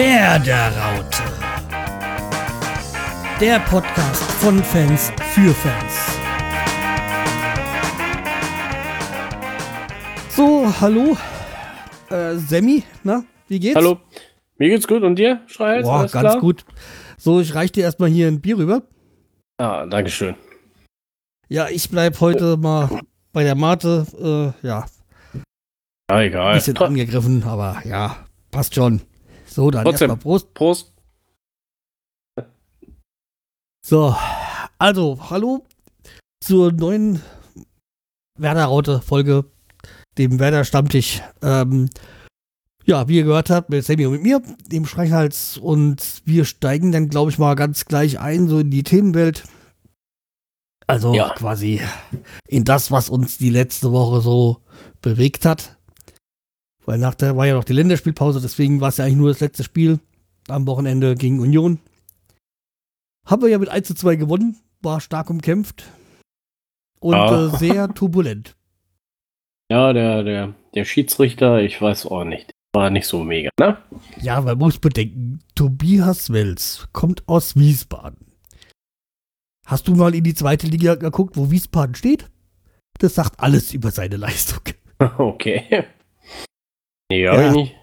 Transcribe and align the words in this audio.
Werderaute. 0.00 1.22
Der 3.38 3.60
Podcast 3.60 4.22
von 4.40 4.64
Fans 4.64 5.12
für 5.34 5.52
Fans. 5.52 5.94
So, 10.30 10.72
hallo. 10.80 11.18
Äh, 12.08 12.36
Sammy, 12.36 12.82
na, 13.04 13.24
wie 13.48 13.60
geht's? 13.60 13.76
Hallo. 13.76 13.98
Mir 14.56 14.70
geht's 14.70 14.88
gut 14.88 15.02
und 15.02 15.16
dir, 15.16 15.42
Schreihals? 15.46 15.84
Boah, 15.86 15.98
ganz 16.06 16.12
klar? 16.12 16.40
gut. 16.40 16.64
So, 17.18 17.40
ich 17.42 17.54
reich 17.54 17.70
dir 17.70 17.84
erstmal 17.84 18.08
hier 18.08 18.26
ein 18.28 18.40
Bier 18.40 18.56
rüber. 18.56 18.80
Ah, 19.58 19.84
Dankeschön. 19.84 20.34
Ja, 21.50 21.68
ich 21.68 21.90
bleib 21.90 22.18
heute 22.22 22.56
mal 22.56 22.88
bei 23.34 23.42
der 23.44 23.54
Mate. 23.54 24.06
Äh, 24.64 24.66
ja, 24.66 24.86
Ja, 26.10 26.22
egal. 26.22 26.54
bisschen 26.54 26.78
angegriffen, 26.78 27.42
aber 27.44 27.82
ja, 27.84 28.16
passt 28.50 28.74
schon. 28.74 29.02
So, 29.50 29.70
dann 29.70 29.84
Trotzdem. 29.84 30.10
erstmal 30.10 30.22
Prost. 30.22 30.54
Prost. 30.54 30.92
So, 33.84 34.14
also, 34.78 35.30
hallo 35.30 35.64
zur 36.44 36.72
neuen 36.72 37.20
Werder-Raute-Folge, 38.38 39.44
dem 40.18 40.38
Werder-Stammtisch. 40.38 41.22
Ähm, 41.42 41.90
ja, 42.84 43.08
wie 43.08 43.16
ihr 43.16 43.24
gehört 43.24 43.50
habt, 43.50 43.70
mit 43.70 43.84
Sammy 43.84 44.06
und 44.06 44.12
mit 44.12 44.22
mir, 44.22 44.40
dem 44.70 44.86
Schreichhals. 44.86 45.58
Und 45.58 46.22
wir 46.24 46.44
steigen 46.44 46.92
dann, 46.92 47.08
glaube 47.08 47.30
ich, 47.30 47.38
mal 47.38 47.54
ganz 47.54 47.84
gleich 47.86 48.18
ein, 48.20 48.48
so 48.48 48.58
in 48.60 48.70
die 48.70 48.82
Themenwelt. 48.82 49.44
Also 50.86 51.14
Ja. 51.14 51.30
quasi 51.34 51.80
in 52.48 52.64
das, 52.64 52.90
was 52.90 53.08
uns 53.08 53.38
die 53.38 53.50
letzte 53.50 53.92
Woche 53.92 54.20
so 54.20 54.62
bewegt 55.02 55.44
hat. 55.44 55.78
Weil 56.90 56.98
nach 56.98 57.14
der 57.14 57.36
war 57.36 57.46
ja 57.46 57.54
noch 57.54 57.62
die 57.62 57.72
Länderspielpause, 57.72 58.40
deswegen 58.40 58.80
war 58.80 58.88
es 58.88 58.96
ja 58.96 59.04
eigentlich 59.04 59.18
nur 59.18 59.28
das 59.28 59.38
letzte 59.38 59.62
Spiel 59.62 60.00
am 60.48 60.66
Wochenende 60.66 61.14
gegen 61.14 61.38
Union. 61.38 61.78
Haben 63.24 63.42
wir 63.42 63.48
ja 63.48 63.58
mit 63.58 63.68
1 63.68 63.86
zu 63.86 63.94
2 63.94 64.16
gewonnen, 64.16 64.56
war 64.82 65.00
stark 65.00 65.30
umkämpft 65.30 65.84
und 66.98 67.12
Ja. 67.14 67.46
äh, 67.46 67.56
sehr 67.58 67.94
turbulent. 67.94 68.56
Ja, 69.70 69.92
der, 69.92 70.24
der, 70.24 70.54
der 70.74 70.84
Schiedsrichter, 70.84 71.62
ich 71.62 71.80
weiß 71.80 72.06
auch 72.06 72.24
nicht. 72.24 72.50
War 72.72 72.90
nicht 72.90 73.06
so 73.06 73.22
mega, 73.22 73.50
ne? 73.60 73.78
Ja, 74.20 74.40
man 74.40 74.58
muss 74.58 74.78
bedenken, 74.80 75.38
Tobias 75.54 76.32
Wels 76.32 76.88
kommt 76.92 77.22
aus 77.28 77.54
Wiesbaden. 77.54 78.32
Hast 79.64 79.86
du 79.86 79.94
mal 79.94 80.12
in 80.12 80.24
die 80.24 80.34
zweite 80.34 80.66
Liga 80.66 80.96
geguckt, 80.96 81.36
wo 81.36 81.52
Wiesbaden 81.52 81.94
steht? 81.94 82.28
Das 82.98 83.14
sagt 83.14 83.38
alles 83.38 83.72
über 83.74 83.92
seine 83.92 84.16
Leistung. 84.16 84.62
Okay. 85.18 85.84
Nee, 87.10 87.24
Ja. 87.24 87.48
ich 87.50 87.56
nicht. 87.56 87.74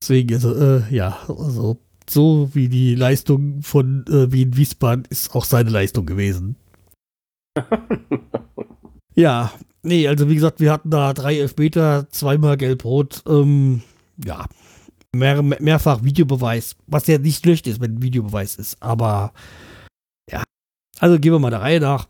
Deswegen, 0.00 0.34
also, 0.34 0.54
äh, 0.54 0.82
ja, 0.94 1.18
also, 1.28 1.78
so 2.08 2.50
wie 2.54 2.68
die 2.68 2.94
Leistung 2.94 3.62
von 3.62 4.04
äh, 4.08 4.30
Wien 4.32 4.56
Wiesbaden 4.56 5.04
ist 5.10 5.34
auch 5.34 5.44
seine 5.44 5.70
Leistung 5.70 6.06
gewesen. 6.06 6.56
Ja, 9.18 9.50
nee, 9.82 10.06
also 10.06 10.28
wie 10.28 10.34
gesagt, 10.34 10.60
wir 10.60 10.70
hatten 10.70 10.90
da 10.90 11.14
drei 11.14 11.38
Elfmeter, 11.38 12.06
zweimal 12.10 12.58
gelb-rot, 12.58 13.22
ähm, 13.26 13.80
ja, 14.22 14.44
mehr, 15.14 15.40
mehrfach 15.42 16.04
Videobeweis, 16.04 16.76
was 16.86 17.06
ja 17.06 17.16
nicht 17.16 17.42
schlecht 17.42 17.66
ist, 17.66 17.80
wenn 17.80 17.94
ein 17.94 18.02
Videobeweis 18.02 18.56
ist, 18.56 18.76
aber 18.82 19.32
ja, 20.30 20.42
also 20.98 21.18
gehen 21.18 21.32
wir 21.32 21.38
mal 21.38 21.48
der 21.48 21.62
Reihe 21.62 21.80
nach. 21.80 22.08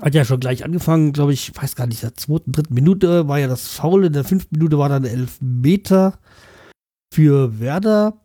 Hat 0.00 0.14
ja 0.14 0.24
schon 0.24 0.40
gleich 0.40 0.64
angefangen, 0.64 1.12
glaube 1.12 1.32
ich, 1.32 1.52
weiß 1.54 1.76
gar 1.76 1.86
nicht, 1.86 2.02
in 2.02 2.08
der 2.08 2.16
zweiten, 2.16 2.52
dritten 2.52 2.74
Minute 2.74 3.28
war 3.28 3.38
ja 3.38 3.46
das 3.46 3.68
Foul, 3.68 4.06
in 4.06 4.12
der 4.12 4.24
fünften 4.24 4.56
Minute 4.56 4.78
war 4.78 4.88
dann 4.88 5.04
Elfmeter 5.04 6.18
für 7.12 7.60
Werder. 7.60 8.20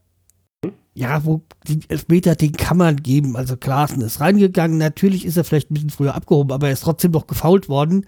Ja, 0.95 1.23
wo 1.23 1.43
den 1.67 1.83
Elfmeter, 1.87 2.35
den 2.35 2.53
kann 2.53 2.77
man 2.77 2.97
geben. 2.97 3.37
Also 3.37 3.55
Klaassen 3.55 4.01
ist 4.01 4.19
reingegangen. 4.19 4.77
Natürlich 4.77 5.23
ist 5.25 5.37
er 5.37 5.43
vielleicht 5.43 5.69
ein 5.69 5.75
bisschen 5.75 5.91
früher 5.91 6.15
abgehoben, 6.15 6.51
aber 6.51 6.67
er 6.67 6.73
ist 6.73 6.83
trotzdem 6.83 7.11
noch 7.11 7.27
gefault 7.27 7.69
worden. 7.69 8.05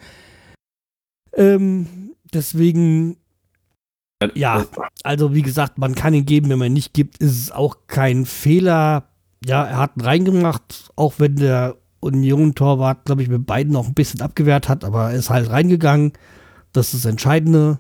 Ähm, 1.34 2.16
deswegen, 2.34 3.18
ja, 4.34 4.66
also 5.04 5.34
wie 5.34 5.44
gesagt, 5.44 5.78
man 5.78 5.96
kann 5.96 6.14
ihn 6.14 6.26
geben, 6.26 6.50
wenn 6.50 6.60
man 6.60 6.68
ihn 6.68 6.74
nicht 6.74 6.94
gibt, 6.94 7.20
ist 7.20 7.40
es 7.40 7.52
auch 7.52 7.78
kein 7.88 8.26
Fehler. 8.26 9.08
Ja, 9.46 9.64
er 9.64 9.78
hat 9.78 9.96
ihn 9.96 10.02
reingemacht, 10.02 10.92
auch 10.96 11.14
wenn 11.20 11.36
der 11.36 11.78
Union-Torwart, 12.02 13.06
glaube 13.06 13.22
ich, 13.22 13.30
mit 13.30 13.46
beiden 13.46 13.72
noch 13.72 13.88
ein 13.88 13.94
bisschen 13.94 14.22
abgewehrt 14.22 14.68
hat, 14.68 14.84
aber 14.84 15.12
er 15.12 15.18
ist 15.18 15.30
halt 15.30 15.50
reingegangen. 15.50 16.14
Das 16.74 16.94
ist 16.94 17.06
das 17.06 17.12
Entscheidende. 17.12 17.80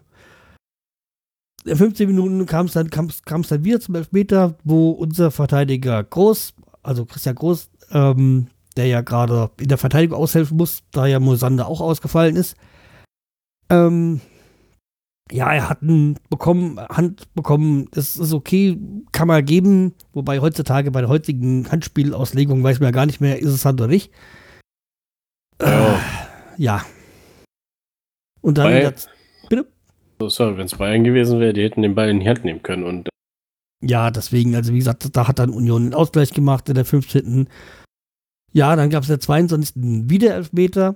In 1.66 1.76
15 1.76 2.08
Minuten 2.08 2.46
kam 2.46 2.68
es 2.68 2.74
dann, 2.74 2.90
dann 2.90 3.64
wieder 3.64 3.80
zum 3.80 3.96
Elfmeter, 3.96 4.56
wo 4.64 4.92
unser 4.92 5.32
Verteidiger 5.32 6.04
Groß, 6.04 6.54
also 6.82 7.06
Christian 7.06 7.36
Groß, 7.36 7.70
ähm, 7.92 8.48
der 8.78 8.88
ja 8.88 9.02
gerade 9.02 9.52
in 9.60 9.68
der 9.68 9.78
Verteidigung 9.78 10.18
aushelfen 10.18 10.58
muss, 10.58 10.84
da 10.92 11.06
ja 11.06 11.20
Mosander 11.20 11.68
auch 11.68 11.82
ausgefallen 11.82 12.36
ist, 12.36 12.56
ähm, 13.70 14.22
ja, 15.32 15.52
er 15.54 15.70
hat 15.70 15.82
einen 15.82 16.18
bekommen, 16.30 16.80
Hand 16.80 17.34
bekommen, 17.34 17.88
das 17.92 18.18
ist 18.18 18.34
okay, 18.34 18.78
kann 19.12 19.28
man 19.28 19.44
geben, 19.46 19.94
wobei 20.14 20.40
heutzutage 20.40 20.92
bei 20.92 21.02
der 21.02 21.10
heutigen 21.10 21.70
Handspielauslegung 21.72 22.64
weiß 22.64 22.80
man 22.80 22.88
ja 22.88 22.92
gar 22.92 23.06
nicht 23.06 23.22
mehr, 23.22 23.40
ist 23.40 23.50
es 23.50 23.66
Hand 23.66 23.80
oder 23.82 23.88
nicht. 23.90 24.12
Ja. 25.62 25.94
Äh, 25.96 25.98
ja. 26.58 26.86
Und 28.42 28.58
dann, 28.58 28.68
Weil- 28.68 28.92
das, 28.92 29.08
So, 30.20 30.30
sorry, 30.30 30.58
wenn 30.58 30.66
es 30.66 30.76
Bayern 30.76 31.04
gewesen 31.04 31.40
wäre, 31.40 31.54
die 31.54 31.64
hätten 31.64 31.82
den 31.82 31.96
Ball 31.96 32.10
in 32.10 32.20
die 32.20 32.30
Hand 32.30 32.46
nehmen 32.46 32.62
können. 32.62 32.84
Und 32.84 33.10
ja, 33.84 34.12
deswegen, 34.12 34.56
also 34.56 34.72
wie 34.74 34.78
gesagt, 34.78 35.16
da 35.16 35.28
hat 35.28 35.40
dann 35.40 35.50
Union 35.50 35.86
den 35.86 35.94
Ausgleich 35.96 36.32
gemacht 36.32 36.70
in 36.70 36.76
der 36.76 36.86
15. 36.86 37.50
Ja, 38.54 38.76
dann 38.76 38.90
gab 38.92 39.02
es 39.02 39.08
der 39.08 39.20
22. 39.20 40.10
wieder 40.10 40.36
Elfmeter. 40.36 40.96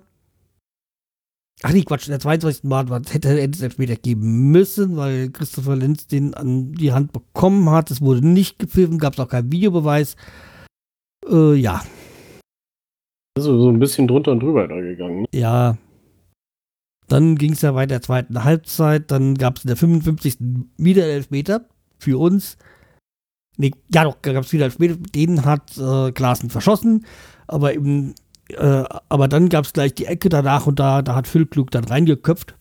Ach 1.64 1.72
nee, 1.72 1.84
Quatsch, 1.84 2.08
der 2.08 2.20
22. 2.20 2.64
Mal 2.66 2.90
war- 2.90 3.02
hätte 3.10 3.30
es 3.40 3.62
Elfmeter 3.62 3.96
geben 3.96 4.52
müssen, 4.52 4.98
weil 4.98 5.30
Christopher 5.32 5.76
Lenz 5.76 6.06
den 6.08 6.34
an 6.34 6.74
die 6.74 6.92
Hand 6.92 7.14
bekommen 7.14 7.70
hat. 7.70 7.92
Es 7.92 8.02
wurde 8.02 8.28
nicht 8.28 8.60
gepfiffen, 8.60 8.98
gab 9.00 9.14
es 9.14 9.20
auch 9.20 9.30
keinen 9.30 9.52
Videobeweis. 9.52 10.16
Äh, 11.30 11.56
ja, 11.56 11.82
also 13.38 13.60
so 13.60 13.70
ein 13.70 13.80
bisschen 13.80 14.08
drunter 14.08 14.32
und 14.32 14.40
drüber 14.42 14.68
da 14.68 14.80
gegangen. 14.80 15.22
ne? 15.22 15.28
ja. 15.34 15.78
Dann 17.08 17.36
ging 17.36 17.52
es 17.52 17.62
ja 17.62 17.76
weiter 17.76 17.90
der 17.96 18.02
zweiten 18.02 18.44
Halbzeit. 18.44 19.12
Dann 19.12 19.36
gab 19.36 19.58
es 19.58 19.64
in 19.66 19.68
der 19.68 19.78
55. 19.78 20.38
wieder 20.78 21.06
Elfmeter 21.06 21.68
für 22.00 22.18
uns. 22.20 22.58
Nee, 23.58 23.72
ja 23.94 24.06
doch, 24.06 24.22
gab 24.24 24.44
es 24.44 24.52
wieder 24.54 24.66
Elfmeter. 24.66 24.96
Den 24.96 25.46
hat 25.46 25.78
äh, 25.78 26.12
Klaassen 26.14 26.50
verschossen. 26.50 27.06
Aber 27.46 27.76
eben, 27.76 28.16
äh, 28.50 28.84
aber 29.10 29.28
dann 29.28 29.50
gab 29.50 29.66
es 29.66 29.74
gleich 29.74 29.94
die 29.94 30.06
Ecke 30.06 30.30
danach 30.30 30.68
und 30.68 30.80
da, 30.80 31.02
da 31.02 31.16
hat 31.16 31.28
Füllklug 31.28 31.72
dann 31.72 31.86
reingeköpft. 31.86 32.56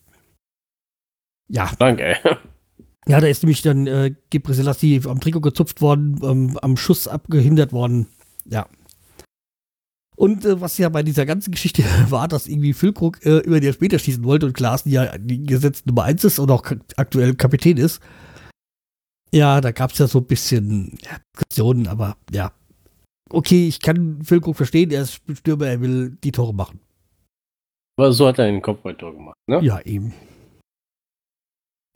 Ja, 1.47 1.71
Danke, 1.77 2.17
ja, 3.07 3.21
da 3.21 3.27
ist 3.27 3.43
nämlich 3.43 3.61
dann 3.61 3.87
äh, 3.87 4.15
Gebre 4.29 4.53
Selassie 4.53 5.01
am 5.05 5.19
Trikot 5.19 5.41
gezupft 5.41 5.81
worden, 5.81 6.19
ähm, 6.23 6.59
am 6.61 6.75
Schuss 6.77 7.07
abgehindert 7.07 7.71
worden. 7.71 8.07
Ja. 8.45 8.67
Und 10.15 10.45
äh, 10.45 10.59
was 10.61 10.77
ja 10.77 10.89
bei 10.89 11.03
dieser 11.03 11.25
ganzen 11.25 11.51
Geschichte 11.51 11.83
war, 12.09 12.27
dass 12.27 12.47
irgendwie 12.47 12.73
Füllkrug 12.73 13.23
äh, 13.25 13.39
über 13.39 13.59
die 13.59 13.67
Elfmeter 13.67 13.99
schießen 13.99 14.23
wollte 14.23 14.47
und 14.47 14.53
Klaassen 14.53 14.91
ja 14.91 15.17
die 15.17 15.43
gesetzte 15.43 15.89
Nummer 15.89 16.03
1 16.03 16.23
ist 16.23 16.39
und 16.39 16.49
auch 16.49 16.63
aktuell 16.95 17.35
Kapitän 17.35 17.77
ist. 17.77 18.01
Ja, 19.31 19.59
da 19.61 19.71
gab 19.71 19.91
es 19.91 19.97
ja 19.97 20.07
so 20.07 20.19
ein 20.19 20.25
bisschen 20.25 20.97
ja, 21.03 21.17
Diskussionen, 21.33 21.87
aber 21.87 22.17
ja. 22.31 22.51
Okay, 23.35 23.67
ich 23.67 23.81
kann 23.81 24.23
Füllkrug 24.23 24.55
verstehen, 24.55 24.91
er 24.91 25.01
ist 25.01 25.21
Stürmer, 25.33 25.67
er 25.67 25.81
will 25.81 26.17
die 26.23 26.31
Tore 26.31 26.53
machen. 26.53 26.79
Aber 27.97 28.13
so 28.13 28.27
hat 28.27 28.39
er 28.39 28.45
den 28.45 28.61
Kopfballtor 28.61 29.13
gemacht, 29.13 29.35
ne? 29.47 29.61
Ja, 29.61 29.81
eben. 29.81 30.13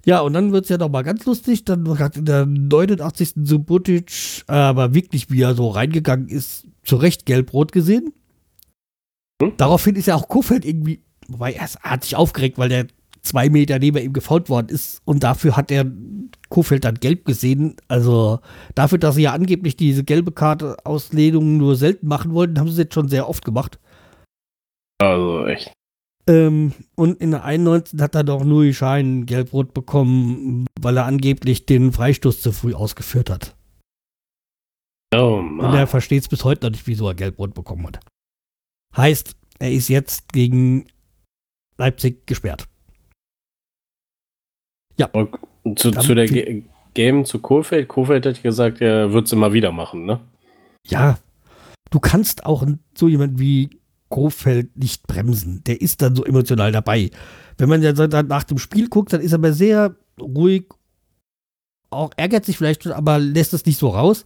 Ja, 0.03 0.19
und 0.19 0.33
dann 0.33 0.51
wird 0.51 0.65
es 0.65 0.69
ja 0.69 0.77
noch 0.77 0.89
mal 0.89 1.03
ganz 1.03 1.25
lustig. 1.25 1.63
Dann 1.63 1.97
hat 1.97 2.17
in 2.17 2.25
der 2.25 2.45
89. 2.45 3.35
Subotic, 3.43 4.43
aber 4.47 4.93
wirklich, 4.93 5.31
wie 5.31 5.41
er 5.41 5.55
so 5.55 5.69
reingegangen 5.69 6.27
ist, 6.27 6.67
zu 6.83 6.97
Recht 6.97 7.25
gelb-rot 7.25 7.71
gesehen. 7.71 8.11
Hm? 9.41 9.53
Daraufhin 9.55 9.95
ist 9.95 10.07
ja 10.07 10.15
auch 10.15 10.27
Kofeld 10.27 10.65
irgendwie, 10.65 11.01
wobei 11.29 11.53
er 11.53 11.69
hat 11.69 12.03
sich 12.03 12.17
aufgeregt, 12.17 12.57
weil 12.57 12.69
der 12.69 12.87
zwei 13.21 13.49
Meter 13.49 13.79
neben 13.79 13.97
ihm 13.97 14.11
gefault 14.11 14.49
worden 14.49 14.67
ist 14.67 15.01
und 15.05 15.23
dafür 15.23 15.55
hat 15.55 15.71
er 15.71 15.85
Kofeld 16.49 16.83
dann 16.83 16.95
gelb 16.95 17.25
gesehen. 17.25 17.75
Also 17.87 18.39
dafür, 18.75 18.97
dass 18.97 19.15
sie 19.15 19.23
ja 19.23 19.33
angeblich 19.33 19.77
diese 19.77 20.03
gelbe 20.03 20.31
Karte 20.31 20.77
Auslegung 20.85 21.57
nur 21.57 21.75
selten 21.75 22.07
machen 22.07 22.33
wollten, 22.33 22.59
haben 22.59 22.67
sie 22.67 22.73
es 22.73 22.79
jetzt 22.79 22.93
schon 22.93 23.07
sehr 23.07 23.29
oft 23.29 23.45
gemacht. 23.45 23.79
Also 24.99 25.45
echt. 25.45 25.71
Ähm, 26.27 26.73
und 26.95 27.19
in 27.21 27.31
der 27.31 27.43
91. 27.43 27.99
hat 28.01 28.15
er 28.15 28.23
doch 28.23 28.43
Nui 28.43 28.73
Schein 28.73 29.25
gelb-rot 29.25 29.73
bekommen, 29.73 30.67
weil 30.79 30.97
er 30.97 31.05
angeblich 31.05 31.65
den 31.65 31.91
Freistoß 31.91 32.41
zu 32.41 32.51
früh 32.51 32.73
ausgeführt 32.73 33.29
hat. 33.29 33.55
Oh 35.13 35.37
Und 35.37 35.59
er 35.61 35.71
Mann. 35.71 35.87
versteht 35.87 36.21
es 36.21 36.27
bis 36.27 36.43
heute 36.43 36.67
noch 36.67 36.71
nicht, 36.71 36.85
wieso 36.85 37.07
er 37.07 37.15
gelb-rot 37.15 37.55
bekommen 37.55 37.87
hat. 37.87 37.99
Heißt, 38.95 39.35
er 39.57 39.71
ist 39.71 39.87
jetzt 39.87 40.31
gegen 40.31 40.87
Leipzig 41.77 42.27
gesperrt. 42.27 42.67
Und 45.13 45.31
zu, 45.75 45.91
zu 45.91 46.15
der 46.15 46.27
Game 46.93 47.25
zu 47.25 47.39
Kohlfeld. 47.39 47.87
Kohlfeld 47.87 48.25
hat 48.25 48.43
gesagt, 48.43 48.81
er 48.81 49.13
wird 49.13 49.27
es 49.27 49.33
immer 49.33 49.53
wieder 49.53 49.71
machen, 49.71 50.05
ne? 50.05 50.19
Ja, 50.85 51.17
du 51.91 51.99
kannst 51.99 52.45
auch 52.45 52.65
so 52.95 53.07
jemand 53.07 53.39
wie 53.39 53.69
Kofeld 54.09 54.75
nicht 54.75 55.05
bremsen. 55.07 55.63
Der 55.65 55.81
ist 55.81 56.01
dann 56.01 56.15
so 56.15 56.25
emotional 56.25 56.71
dabei. 56.71 57.11
Wenn 57.57 57.69
man 57.69 57.83
ja 57.83 57.93
dann 57.93 58.27
nach 58.27 58.43
dem 58.43 58.57
Spiel 58.57 58.89
guckt, 58.89 59.13
dann 59.13 59.21
ist 59.21 59.31
er 59.31 59.37
aber 59.37 59.53
sehr 59.53 59.95
ruhig, 60.19 60.65
auch 61.91 62.11
ärgert 62.17 62.45
sich 62.45 62.57
vielleicht, 62.57 62.85
aber 62.87 63.19
lässt 63.19 63.53
es 63.53 63.65
nicht 63.65 63.77
so 63.77 63.89
raus. 63.89 64.25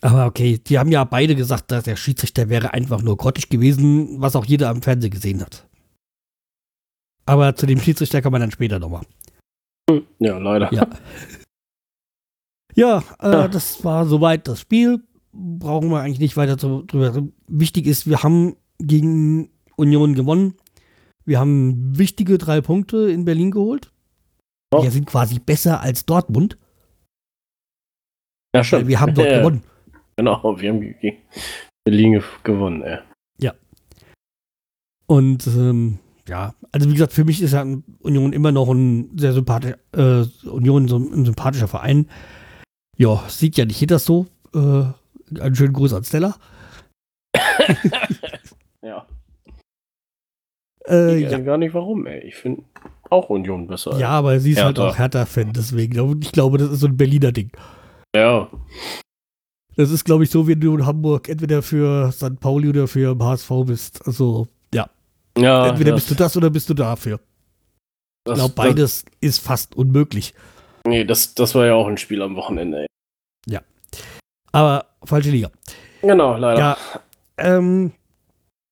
Aber 0.00 0.26
okay, 0.26 0.58
die 0.58 0.78
haben 0.78 0.90
ja 0.90 1.04
beide 1.04 1.36
gesagt, 1.36 1.70
dass 1.70 1.84
der 1.84 1.96
Schiedsrichter 1.96 2.48
wäre 2.48 2.72
einfach 2.72 3.02
nur 3.02 3.16
grottig 3.16 3.48
gewesen, 3.48 4.20
was 4.20 4.36
auch 4.36 4.44
jeder 4.44 4.68
am 4.68 4.82
Fernsehen 4.82 5.10
gesehen 5.10 5.40
hat. 5.40 5.66
Aber 7.24 7.54
zu 7.54 7.66
dem 7.66 7.80
Schiedsrichter 7.80 8.20
kann 8.20 8.32
man 8.32 8.40
dann 8.40 8.50
später 8.50 8.80
nochmal. 8.80 9.02
Ja, 10.18 10.38
leider. 10.38 10.72
Ja, 10.72 10.86
ja, 12.74 12.98
äh, 13.20 13.32
ja. 13.32 13.48
das 13.48 13.84
war 13.84 14.06
soweit 14.06 14.48
das 14.48 14.60
Spiel. 14.60 15.02
Brauchen 15.32 15.90
wir 15.90 16.00
eigentlich 16.00 16.20
nicht 16.20 16.36
weiter 16.36 16.56
drüber. 16.56 17.26
Wichtig 17.48 17.86
ist, 17.86 18.06
wir 18.06 18.22
haben 18.22 18.56
gegen 18.78 19.50
Union 19.76 20.14
gewonnen. 20.14 20.54
Wir 21.24 21.38
haben 21.38 21.96
wichtige 21.96 22.38
drei 22.38 22.60
Punkte 22.60 23.10
in 23.10 23.24
Berlin 23.24 23.50
geholt. 23.50 23.92
Oh. 24.72 24.82
Wir 24.82 24.90
sind 24.90 25.06
quasi 25.06 25.38
besser 25.38 25.80
als 25.80 26.04
Dortmund. 26.04 26.58
Ja, 28.54 28.64
schon. 28.64 28.88
wir 28.88 29.00
haben 29.00 29.14
dort 29.14 29.28
gewonnen. 29.38 29.62
Genau, 30.16 30.60
wir 30.60 30.70
haben 30.70 30.80
gegen 30.80 31.18
Berlin 31.84 32.22
gewonnen, 32.42 32.82
ey. 32.82 32.98
Ja. 33.38 33.54
Und 35.06 35.46
ähm, 35.46 35.98
ja, 36.28 36.54
also 36.70 36.88
wie 36.88 36.92
gesagt, 36.92 37.12
für 37.12 37.24
mich 37.24 37.42
ist 37.42 37.52
ja 37.52 37.66
Union 38.00 38.32
immer 38.32 38.52
noch 38.52 38.68
ein 38.68 39.10
sehr 39.16 39.32
sympathischer, 39.32 39.78
äh, 39.92 40.24
Union 40.48 40.88
so 40.88 40.96
ein 40.96 41.24
sympathischer 41.24 41.68
Verein. 41.68 42.08
Ja, 42.96 43.22
sieht 43.28 43.56
ja 43.56 43.64
nicht 43.64 43.80
jeder 43.80 43.98
so. 43.98 44.26
Äh, 44.54 44.84
einen 45.40 45.54
schönen 45.54 45.72
Gruß 45.72 45.94
an 45.94 46.04
Stella. 46.04 46.36
ja. 48.82 49.06
Äh, 50.86 51.24
ich 51.24 51.30
ja. 51.30 51.38
gar 51.38 51.58
nicht 51.58 51.74
warum, 51.74 52.06
ey. 52.06 52.20
Ich 52.20 52.36
finde 52.36 52.62
auch 53.10 53.30
Union 53.30 53.66
besser. 53.66 53.98
Ja, 53.98 54.10
aber 54.10 54.38
sie 54.40 54.52
ist 54.52 54.62
halt 54.62 54.78
auch 54.78 54.98
Hertha-Fan, 54.98 55.52
deswegen. 55.52 56.20
Ich 56.20 56.32
glaube, 56.32 56.58
das 56.58 56.70
ist 56.70 56.80
so 56.80 56.86
ein 56.86 56.96
Berliner 56.96 57.32
Ding. 57.32 57.50
Ja. 58.14 58.48
Das 59.76 59.90
ist, 59.90 60.04
glaube 60.04 60.24
ich, 60.24 60.30
so, 60.30 60.48
wie 60.48 60.56
du 60.56 60.76
in 60.76 60.86
Hamburg 60.86 61.28
entweder 61.28 61.62
für 61.62 62.12
St. 62.12 62.40
Pauli 62.40 62.68
oder 62.68 62.88
für 62.88 63.16
HSV 63.18 63.50
bist. 63.66 64.06
Also, 64.06 64.48
ja. 65.36 65.68
entweder 65.68 65.92
bist 65.92 66.10
du 66.10 66.14
das 66.14 66.36
oder 66.36 66.50
bist 66.50 66.68
du 66.68 66.74
dafür. 66.74 67.20
ich 68.26 68.34
glaube, 68.34 68.54
beides 68.54 69.04
das, 69.04 69.12
ist 69.20 69.38
fast 69.38 69.74
unmöglich. 69.74 70.34
Nee, 70.86 71.04
das, 71.04 71.34
das 71.34 71.54
war 71.54 71.66
ja 71.66 71.74
auch 71.74 71.86
ein 71.86 71.98
Spiel 71.98 72.22
am 72.22 72.36
Wochenende. 72.36 72.80
Ey. 72.80 72.86
Ja. 73.46 73.60
Aber 74.50 74.86
falsche 75.04 75.30
Liga. 75.30 75.50
Genau, 76.00 76.36
leider. 76.36 76.58
Ja. 76.58 76.76
Ähm, 77.38 77.92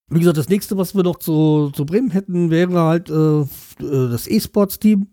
wie 0.09 0.19
gesagt, 0.19 0.37
das 0.37 0.49
nächste, 0.49 0.77
was 0.77 0.95
wir 0.95 1.05
noch 1.05 1.19
zu, 1.19 1.71
zu 1.71 1.87
Bremen 1.87 2.11
hätten, 2.11 2.51
wäre 2.51 2.81
halt 2.81 3.09
äh, 3.11 3.41
äh 3.43 4.11
das 4.11 4.27
E-Sports-Team. 4.27 5.09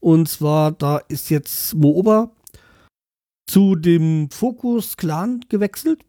Und 0.00 0.28
zwar, 0.28 0.72
da 0.72 0.98
ist 1.08 1.30
jetzt 1.30 1.74
Mo 1.74 1.88
Ober 1.90 2.30
zu 3.48 3.74
dem 3.74 4.30
Focus 4.30 4.96
Clan 4.96 5.40
gewechselt. 5.48 6.04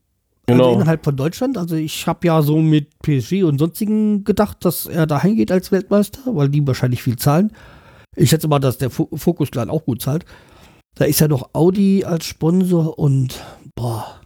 Genau. 0.54 0.70
Also 0.70 0.80
innerhalb 0.82 1.04
von 1.04 1.16
Deutschland. 1.16 1.58
Also 1.58 1.76
ich 1.76 2.08
habe 2.08 2.28
ja 2.28 2.42
so 2.42 2.58
mit 2.58 3.00
PSG 3.00 3.44
und 3.44 3.58
sonstigen 3.58 4.24
gedacht, 4.24 4.64
dass 4.66 4.86
er 4.86 5.08
dahin 5.08 5.36
geht 5.36 5.52
als 5.52 5.72
Weltmeister, 5.72 6.22
weil 6.36 6.50
die 6.50 6.66
wahrscheinlich 6.66 7.04
viel 7.04 7.18
zahlen. 7.18 7.52
Ich 8.16 8.30
schätze 8.30 8.48
mal, 8.48 8.60
dass 8.60 8.78
der 8.78 8.90
Focus 8.90 9.52
Clan 9.52 9.70
auch 9.70 9.86
gut 9.86 10.02
zahlt. 10.02 10.26
Da 10.96 11.06
ist 11.06 11.20
ja 11.20 11.28
noch 11.28 11.52
Audi 11.54 12.04
als 12.04 12.26
Sponsor 12.26 12.98
und 12.98 13.42
boah. 13.76 14.20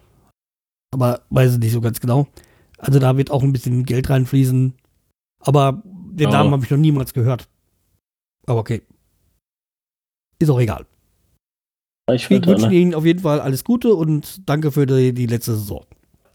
Aber 0.91 1.21
weiß 1.29 1.53
ich 1.53 1.59
nicht 1.59 1.73
so 1.73 1.81
ganz 1.81 1.99
genau. 1.99 2.27
Also 2.77 2.99
da 2.99 3.17
wird 3.17 3.31
auch 3.31 3.43
ein 3.43 3.53
bisschen 3.53 3.83
Geld 3.83 4.09
reinfließen. 4.09 4.73
Aber 5.39 5.83
den 5.85 6.29
Namen 6.29 6.51
habe 6.51 6.63
ich 6.63 6.71
noch 6.71 6.77
niemals 6.77 7.13
gehört. 7.13 7.47
Aber 8.45 8.59
okay. 8.59 8.81
Ist 10.39 10.49
auch 10.49 10.59
egal. 10.59 10.85
Ich 12.11 12.29
Wir 12.29 12.45
wünschen 12.45 12.69
ne? 12.69 12.75
Ihnen 12.75 12.95
auf 12.95 13.05
jeden 13.05 13.21
Fall 13.21 13.39
alles 13.39 13.63
Gute 13.63 13.93
und 13.93 14.47
danke 14.47 14.71
für 14.71 14.85
die, 14.85 15.13
die 15.13 15.25
letzte 15.25 15.53
Saison. 15.53 15.85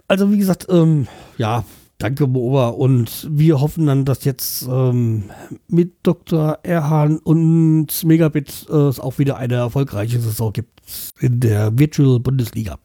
Also 0.08 0.32
wie 0.32 0.38
gesagt, 0.38 0.66
ähm, 0.70 1.06
ja, 1.37 1.64
danke 1.99 2.26
Boba 2.26 2.69
und 2.69 3.28
wir 3.31 3.60
hoffen 3.60 3.87
dann, 3.87 4.06
dass 4.06 4.25
jetzt 4.25 4.62
ähm, 4.62 5.31
mit 5.69 5.96
Dr. 6.02 6.60
Erhan 6.62 7.19
und 7.19 8.05
Megabit 8.05 8.66
äh, 8.70 8.72
es 8.72 9.00
auch 9.00 9.19
wieder 9.19 9.37
eine 9.37 9.56
erfolgreiche 9.56 10.19
Saison 10.19 10.52
gibt 10.55 10.81
in 11.20 11.40
der 11.40 11.78
Virtual 11.78 12.20
Bundesliga. 12.20 12.78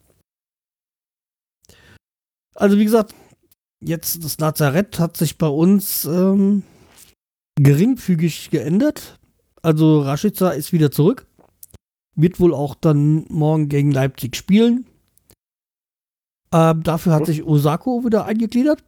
Also 2.55 2.77
wie 2.77 2.83
gesagt, 2.83 3.15
jetzt 3.79 4.23
das 4.23 4.37
Lazarett 4.39 4.99
hat 4.99 5.15
sich 5.15 5.37
bei 5.37 5.47
uns 5.47 6.03
ähm, 6.03 6.63
geringfügig 7.55 8.49
geändert. 8.49 9.17
Also 9.61 10.01
Rashica 10.01 10.49
ist 10.49 10.73
wieder 10.73 10.91
zurück. 10.91 11.25
Wird 12.15 12.41
wohl 12.41 12.53
auch 12.53 12.75
dann 12.75 13.25
morgen 13.29 13.69
gegen 13.69 13.91
Leipzig 13.91 14.35
spielen. 14.35 14.85
Ähm, 16.53 16.83
dafür 16.83 17.13
hat 17.13 17.25
sich 17.25 17.43
Osako 17.43 18.05
wieder 18.05 18.25
eingegliedert. 18.25 18.83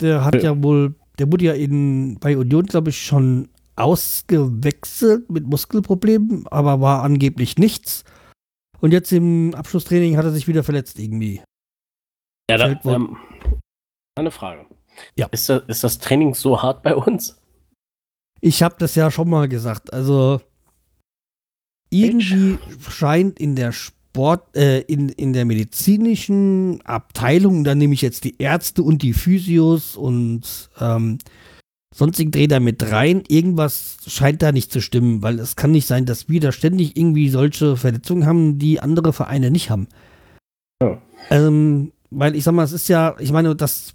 Der 0.00 0.24
hat 0.24 0.36
ja, 0.36 0.40
ja 0.52 0.62
wohl, 0.62 0.94
der 1.18 1.30
wurde 1.30 1.46
ja 1.46 1.52
in, 1.52 2.18
bei 2.20 2.36
Union, 2.38 2.66
glaube 2.66 2.90
ich, 2.90 3.04
schon 3.04 3.48
ausgewechselt 3.74 5.30
mit 5.30 5.46
Muskelproblemen, 5.46 6.46
aber 6.48 6.80
war 6.80 7.02
angeblich 7.02 7.58
nichts. 7.58 8.04
Und 8.80 8.92
jetzt 8.92 9.12
im 9.12 9.54
Abschlusstraining 9.54 10.16
hat 10.16 10.24
er 10.24 10.30
sich 10.30 10.46
wieder 10.46 10.62
verletzt 10.62 10.98
irgendwie. 10.98 11.42
Ja, 12.48 12.56
da, 12.56 12.80
ähm, 12.84 13.16
eine 14.14 14.30
Frage. 14.30 14.66
Ja. 15.16 15.26
Ist 15.32 15.48
das, 15.48 15.62
ist 15.66 15.84
das 15.84 15.98
Training 15.98 16.34
so 16.34 16.62
hart 16.62 16.82
bei 16.82 16.94
uns? 16.94 17.40
Ich 18.40 18.62
habe 18.62 18.76
das 18.78 18.94
ja 18.94 19.10
schon 19.10 19.28
mal 19.28 19.48
gesagt. 19.48 19.92
Also 19.92 20.40
irgendwie 21.90 22.58
scheint 22.88 23.38
in 23.40 23.56
der 23.56 23.72
Sport, 24.18 24.56
äh, 24.56 24.80
in, 24.80 25.10
in 25.10 25.32
der 25.32 25.44
medizinischen 25.44 26.80
Abteilung, 26.84 27.62
da 27.62 27.76
nehme 27.76 27.94
ich 27.94 28.02
jetzt 28.02 28.24
die 28.24 28.34
Ärzte 28.38 28.82
und 28.82 29.02
die 29.02 29.12
Physios 29.12 29.94
und 29.94 30.70
ähm, 30.80 31.18
sonstigen 31.94 32.32
Trainer 32.32 32.58
mit 32.58 32.90
rein, 32.90 33.22
irgendwas 33.28 33.98
scheint 34.08 34.42
da 34.42 34.50
nicht 34.50 34.72
zu 34.72 34.80
stimmen, 34.80 35.22
weil 35.22 35.38
es 35.38 35.54
kann 35.54 35.70
nicht 35.70 35.86
sein, 35.86 36.04
dass 36.04 36.28
wir 36.28 36.40
da 36.40 36.50
ständig 36.50 36.96
irgendwie 36.96 37.28
solche 37.28 37.76
Verletzungen 37.76 38.26
haben, 38.26 38.58
die 38.58 38.80
andere 38.80 39.12
Vereine 39.12 39.52
nicht 39.52 39.70
haben. 39.70 39.86
Ja. 40.82 41.00
Ähm, 41.30 41.92
weil 42.10 42.34
ich 42.34 42.42
sag 42.42 42.54
mal, 42.54 42.64
es 42.64 42.72
ist 42.72 42.88
ja, 42.88 43.14
ich 43.20 43.30
meine, 43.30 43.54
das 43.54 43.94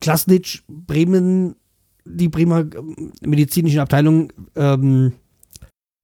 Klasnitsch, 0.00 0.62
Bremen, 0.68 1.56
die 2.04 2.28
Bremer 2.28 2.64
medizinischen 3.22 3.80
Abteilung 3.80 4.32
ähm, 4.54 5.14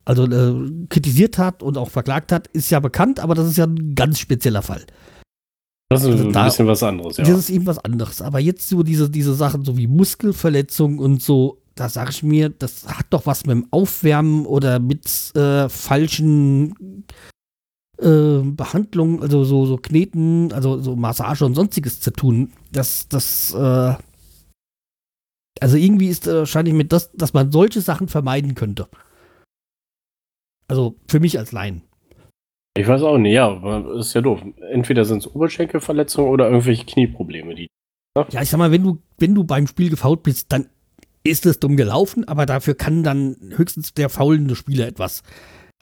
also 0.07 0.25
äh, 0.25 0.87
kritisiert 0.89 1.37
hat 1.37 1.63
und 1.63 1.77
auch 1.77 1.91
verklagt 1.91 2.33
hat, 2.33 2.47
ist 2.49 2.71
ja 2.71 2.81
bekannt, 2.81 3.21
aber 3.21 3.35
das 3.35 3.49
ist 3.49 3.59
ja 3.59 3.67
ein 3.67 3.95
ganz 3.95 4.19
spezieller 4.19 4.63
Fall. 4.63 4.87
Das 5.91 6.03
ist 6.03 6.09
also 6.09 6.25
ein 6.25 6.33
da, 6.33 6.45
bisschen 6.45 6.67
was 6.67 6.83
anderes, 6.83 7.17
ja. 7.17 7.25
Das 7.25 7.39
ist 7.39 7.51
eben 7.51 7.67
was 7.67 7.79
anderes. 7.79 8.23
Aber 8.23 8.41
jetzt 8.41 8.69
so 8.69 8.83
diese, 8.83 9.11
diese 9.11 9.35
Sachen, 9.35 9.65
so 9.65 9.77
wie 9.77 9.87
Muskelverletzungen 9.87 10.99
und 10.99 11.23
so, 11.23 11.63
da 11.75 11.89
sage 11.89 12.11
ich 12.11 12.23
mir, 12.23 12.49
das 12.49 12.89
hat 12.89 13.07
doch 13.11 13.27
was 13.27 13.47
mit 13.47 13.57
dem 13.57 13.67
Aufwärmen 13.71 14.47
oder 14.47 14.79
mit 14.79 15.07
äh, 15.37 15.69
falschen 15.69 17.05
äh, 17.99 18.39
Behandlungen, 18.43 19.23
also 19.23 19.45
so, 19.45 19.67
so 19.67 19.77
Kneten, 19.77 20.53
also 20.53 20.81
so 20.81 20.97
Massage 20.97 21.45
und 21.45 21.55
sonstiges 21.55 22.01
zu 22.01 22.13
tun. 22.13 22.53
Das, 22.73 23.09
das, 23.09 23.53
äh, 23.55 23.95
also 25.61 25.77
irgendwie 25.77 26.09
ist 26.09 26.27
äh, 26.27 26.39
wahrscheinlich 26.39 26.75
mit 26.75 26.93
das, 26.93 27.11
dass 27.13 27.35
man 27.35 27.53
solche 27.53 27.81
Sachen 27.81 28.09
vermeiden 28.09 28.55
könnte. 28.55 28.89
Also 30.69 30.97
für 31.09 31.21
mich 31.21 31.39
als 31.39 31.53
Laien. 31.53 31.83
Ich 32.77 32.87
weiß 32.87 33.03
auch 33.03 33.17
nicht, 33.17 33.33
ja, 33.33 33.49
aber 33.49 33.95
ist 33.95 34.15
ja 34.15 34.21
doof. 34.21 34.43
Entweder 34.71 35.05
sind 35.05 35.19
es 35.19 35.35
Oberschenkelverletzungen 35.35 36.31
oder 36.31 36.47
irgendwelche 36.51 36.85
Knieprobleme, 36.85 37.55
die. 37.55 37.69
Ne? 38.17 38.27
Ja, 38.31 38.43
ich 38.43 38.51
sag 38.51 38.59
mal, 38.59 38.71
wenn 38.71 38.83
du, 38.83 38.99
wenn 39.19 39.35
du 39.35 39.45
beim 39.45 39.67
Spiel 39.67 39.89
gefault 39.89 40.23
bist, 40.23 40.53
dann 40.53 40.69
ist 41.25 41.47
es 41.47 41.59
dumm 41.59 41.77
gelaufen, 41.77 42.29
aber 42.29 42.47
dafür 42.47 42.75
kann 42.75 43.03
dann 43.03 43.37
höchstens 43.57 43.95
der 43.95 44.09
faulende 44.09 44.55
Spieler 44.55 44.87
etwas. 44.87 45.23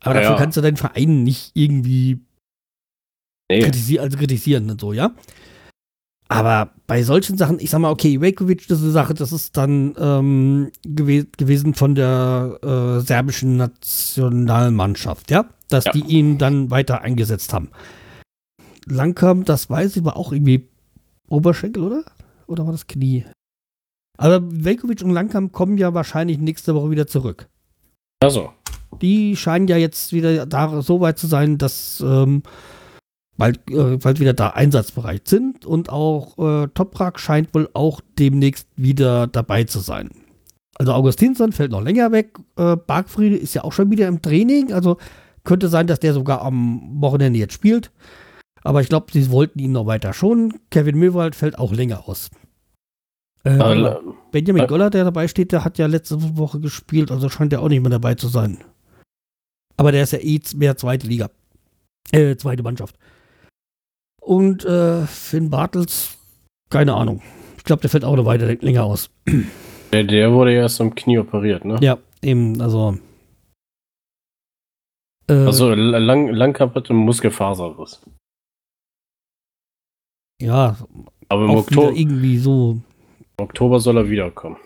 Aber 0.01 0.15
ja, 0.15 0.21
dafür 0.21 0.37
ja. 0.37 0.41
kannst 0.41 0.57
du 0.57 0.61
deinen 0.61 0.77
Verein 0.77 1.25
nicht 1.25 1.53
irgendwie 1.55 2.21
nee. 3.51 3.61
kritisieren, 3.61 4.05
also 4.05 4.17
kritisieren 4.17 4.71
und 4.71 4.81
so, 4.81 4.93
ja. 4.93 5.15
Aber 6.29 6.71
bei 6.87 7.03
solchen 7.03 7.37
Sachen, 7.37 7.59
ich 7.61 7.71
sag 7.71 7.81
mal, 7.81 7.91
okay, 7.91 8.15
Ivakovic, 8.15 8.67
das 8.69 8.79
ist 8.79 8.85
eine 8.85 8.93
Sache, 8.93 9.15
das 9.15 9.31
ist 9.33 9.57
dann 9.57 9.95
ähm, 9.99 10.71
gew 10.85 11.25
gewesen 11.37 11.75
von 11.75 11.95
der 11.95 12.59
äh, 12.63 13.01
serbischen 13.01 13.57
Nationalmannschaft, 13.57 15.31
ja, 15.31 15.47
dass 15.69 15.85
ja. 15.85 15.93
die 15.93 16.01
ihn 16.01 16.39
dann 16.39 16.71
weiter 16.71 17.03
eingesetzt 17.03 17.53
haben. 17.53 17.71
Langkamp, 18.87 19.47
das 19.47 19.69
weiß 19.69 19.97
ich, 19.97 20.05
war 20.05 20.17
auch 20.17 20.33
irgendwie 20.33 20.69
Oberschenkel, 21.29 21.83
oder? 21.83 22.05
Oder 22.47 22.65
war 22.65 22.73
das 22.73 22.87
Knie? 22.87 23.25
Aber 24.17 24.41
Velkovic 24.43 25.03
und 25.03 25.11
Langkamp 25.11 25.53
kommen 25.53 25.77
ja 25.79 25.93
wahrscheinlich 25.95 26.39
nächste 26.39 26.75
Woche 26.75 26.91
wieder 26.91 27.07
zurück. 27.07 27.49
Also. 28.21 28.53
Die 29.03 29.37
scheinen 29.37 29.67
ja 29.67 29.77
jetzt 29.77 30.13
wieder 30.13 30.47
da 30.47 30.81
so 30.81 31.01
weit 31.01 31.19
zu 31.19 31.27
sein, 31.27 31.59
dass 31.59 32.01
ähm, 32.01 32.43
bald, 33.37 33.61
äh, 33.71 33.97
bald 33.97 34.21
wieder 34.21 34.33
da 34.33 34.51
einsatzbereit 34.51 35.29
sind 35.29 35.67
und 35.67 35.91
auch 35.91 36.39
äh, 36.39 36.69
Toprak 36.69 37.19
scheint 37.19 37.55
wohl 37.55 37.69
auch 37.75 38.01
demnächst 38.19 38.69
wieder 38.77 39.27
dabei 39.27 39.65
zu 39.65 39.81
sein. 39.81 40.11
Also 40.77 40.93
Augustinsson 40.93 41.53
fällt 41.53 41.71
noch 41.71 41.83
länger 41.83 42.13
weg. 42.13 42.39
Äh, 42.57 42.77
Bargfriede 42.77 43.37
ist 43.37 43.55
ja 43.55 43.65
auch 43.65 43.73
schon 43.73 43.91
wieder 43.91 44.09
im 44.09 44.23
Training. 44.23 44.73
Also 44.73 44.97
könnte 45.45 45.69
sein, 45.69 45.87
dass 45.87 46.01
der 46.01 46.15
sogar 46.15 46.43
am 46.43 47.01
Wochenende 47.01 47.39
jetzt 47.39 47.55
spielt. 47.55 47.93
Aber 48.63 48.81
ich 48.81 48.89
glaube, 48.89 49.07
sie 49.13 49.31
wollten 49.31 49.59
ihn 49.59 49.73
noch 49.73 49.87
weiter 49.87 50.13
schonen. 50.13 50.55
Kevin 50.71 50.99
Möwald 50.99 51.37
fällt 51.37 51.59
auch 51.59 51.73
länger 51.73 52.09
aus. 52.09 52.31
Äh, 53.45 53.59
äh, 53.59 53.97
Benjamin 54.33 54.65
äh, 54.65 54.67
Goller, 54.67 54.91
der 54.91 55.05
dabei 55.05 55.29
steht, 55.29 55.53
der 55.53 55.65
hat 55.65 55.79
ja 55.79 55.87
letzte 55.87 56.39
Woche 56.39 56.61
gespielt, 56.61 57.11
also 57.11 57.29
scheint 57.29 57.53
er 57.53 57.61
auch 57.61 57.69
nicht 57.69 57.83
mehr 57.83 57.91
dabei 57.91 58.15
zu 58.15 58.29
sein. 58.29 58.65
Aber 59.77 59.93
der 59.93 60.03
ist 60.03 60.13
ja 60.13 60.19
eh 60.21 60.41
mehr 60.57 60.77
zweite 60.77 61.07
Liga. 61.07 61.31
Äh, 62.11 62.37
zweite 62.37 62.63
Mannschaft. 62.63 62.97
Und 64.25 64.65
äh, 64.65 65.07
Finn 65.07 65.51
Bartels, 65.51 66.17
keine 66.71 66.95
Ahnung. 66.95 67.21
Ich 67.59 67.65
glaube, 67.65 67.83
der 67.83 67.91
fällt 67.91 68.05
auch 68.05 68.17
noch 68.17 68.25
weiter 68.25 68.47
länger 68.47 68.85
aus. 68.85 69.11
Der, 69.93 70.05
der 70.05 70.33
wurde 70.33 70.55
ja 70.55 70.63
erst 70.63 70.81
am 70.81 70.95
Knie 70.95 71.19
operiert, 71.19 71.65
ne? 71.65 71.79
Ja, 71.81 71.99
eben, 72.23 72.61
also. 72.61 72.99
Äh, 75.29 75.35
also 75.35 75.73
lang, 75.75 76.59
hat 76.59 76.91
einen 76.91 76.99
Muskelfaserriss. 77.01 78.03
Ja, 80.41 80.77
aber 81.29 81.45
im 81.45 81.51
Oktober 81.51 81.93
irgendwie 81.93 82.39
so. 82.39 82.79
Im 83.37 83.45
Oktober 83.45 83.79
soll 83.79 83.99
er 83.99 84.11
wiederkommen. 84.11 84.57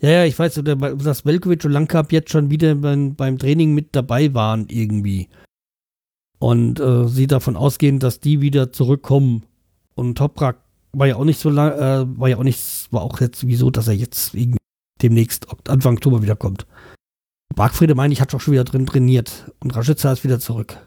Ja, 0.00 0.10
ja, 0.10 0.24
ich 0.24 0.38
weiß, 0.38 0.62
dass 0.64 1.24
Velkovic 1.24 1.64
und 1.64 1.72
Langkamp 1.72 2.12
jetzt 2.12 2.30
schon 2.30 2.50
wieder 2.50 2.74
beim, 2.74 3.14
beim 3.14 3.38
Training 3.38 3.74
mit 3.74 3.94
dabei 3.94 4.34
waren, 4.34 4.66
irgendwie. 4.68 5.28
Und 6.42 6.80
äh, 6.80 7.06
sie 7.06 7.28
davon 7.28 7.54
ausgehen, 7.54 8.00
dass 8.00 8.18
die 8.18 8.40
wieder 8.40 8.72
zurückkommen. 8.72 9.44
Und 9.94 10.18
Toprak 10.18 10.56
war 10.90 11.06
ja 11.06 11.14
auch 11.14 11.24
nicht 11.24 11.38
so 11.38 11.48
lang, 11.50 11.70
äh, 11.70 12.18
war 12.18 12.28
ja 12.28 12.36
auch 12.36 12.42
nicht, 12.42 12.88
war 12.90 13.02
auch 13.02 13.20
jetzt 13.20 13.46
wieso, 13.46 13.70
dass 13.70 13.86
er 13.86 13.94
jetzt 13.94 14.36
demnächst 15.00 15.46
Anfang 15.68 15.94
Oktober 15.94 16.20
wiederkommt. 16.20 16.66
Bargfriede 17.54 17.94
meine 17.94 18.12
ich, 18.12 18.20
hat 18.20 18.34
doch 18.34 18.40
schon 18.40 18.54
wieder 18.54 18.64
drin 18.64 18.86
trainiert. 18.86 19.52
Und 19.60 19.76
Raschitzer 19.76 20.12
ist 20.12 20.24
wieder 20.24 20.40
zurück. 20.40 20.78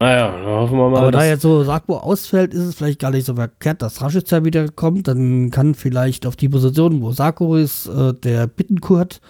Naja, 0.00 0.30
dann 0.30 0.46
hoffen 0.46 0.78
wir 0.78 0.88
mal. 0.88 1.02
Aber 1.02 1.10
da 1.10 1.26
jetzt 1.26 1.42
so 1.42 1.62
Sakbo 1.62 1.98
ausfällt, 1.98 2.54
ist 2.54 2.62
es 2.62 2.76
vielleicht 2.76 2.98
gar 2.98 3.10
nicht 3.10 3.26
so 3.26 3.34
verkehrt, 3.34 3.82
dass 3.82 4.00
Raschitzer 4.00 4.42
wieder 4.42 4.70
kommt. 4.70 5.06
Dann 5.06 5.50
kann 5.50 5.74
vielleicht 5.74 6.24
auf 6.24 6.36
die 6.36 6.48
Position, 6.48 7.02
wo 7.02 7.12
Sakko 7.12 7.56
ist, 7.56 7.88
äh, 7.88 8.14
der 8.14 8.46
Bittenkurt. 8.46 9.20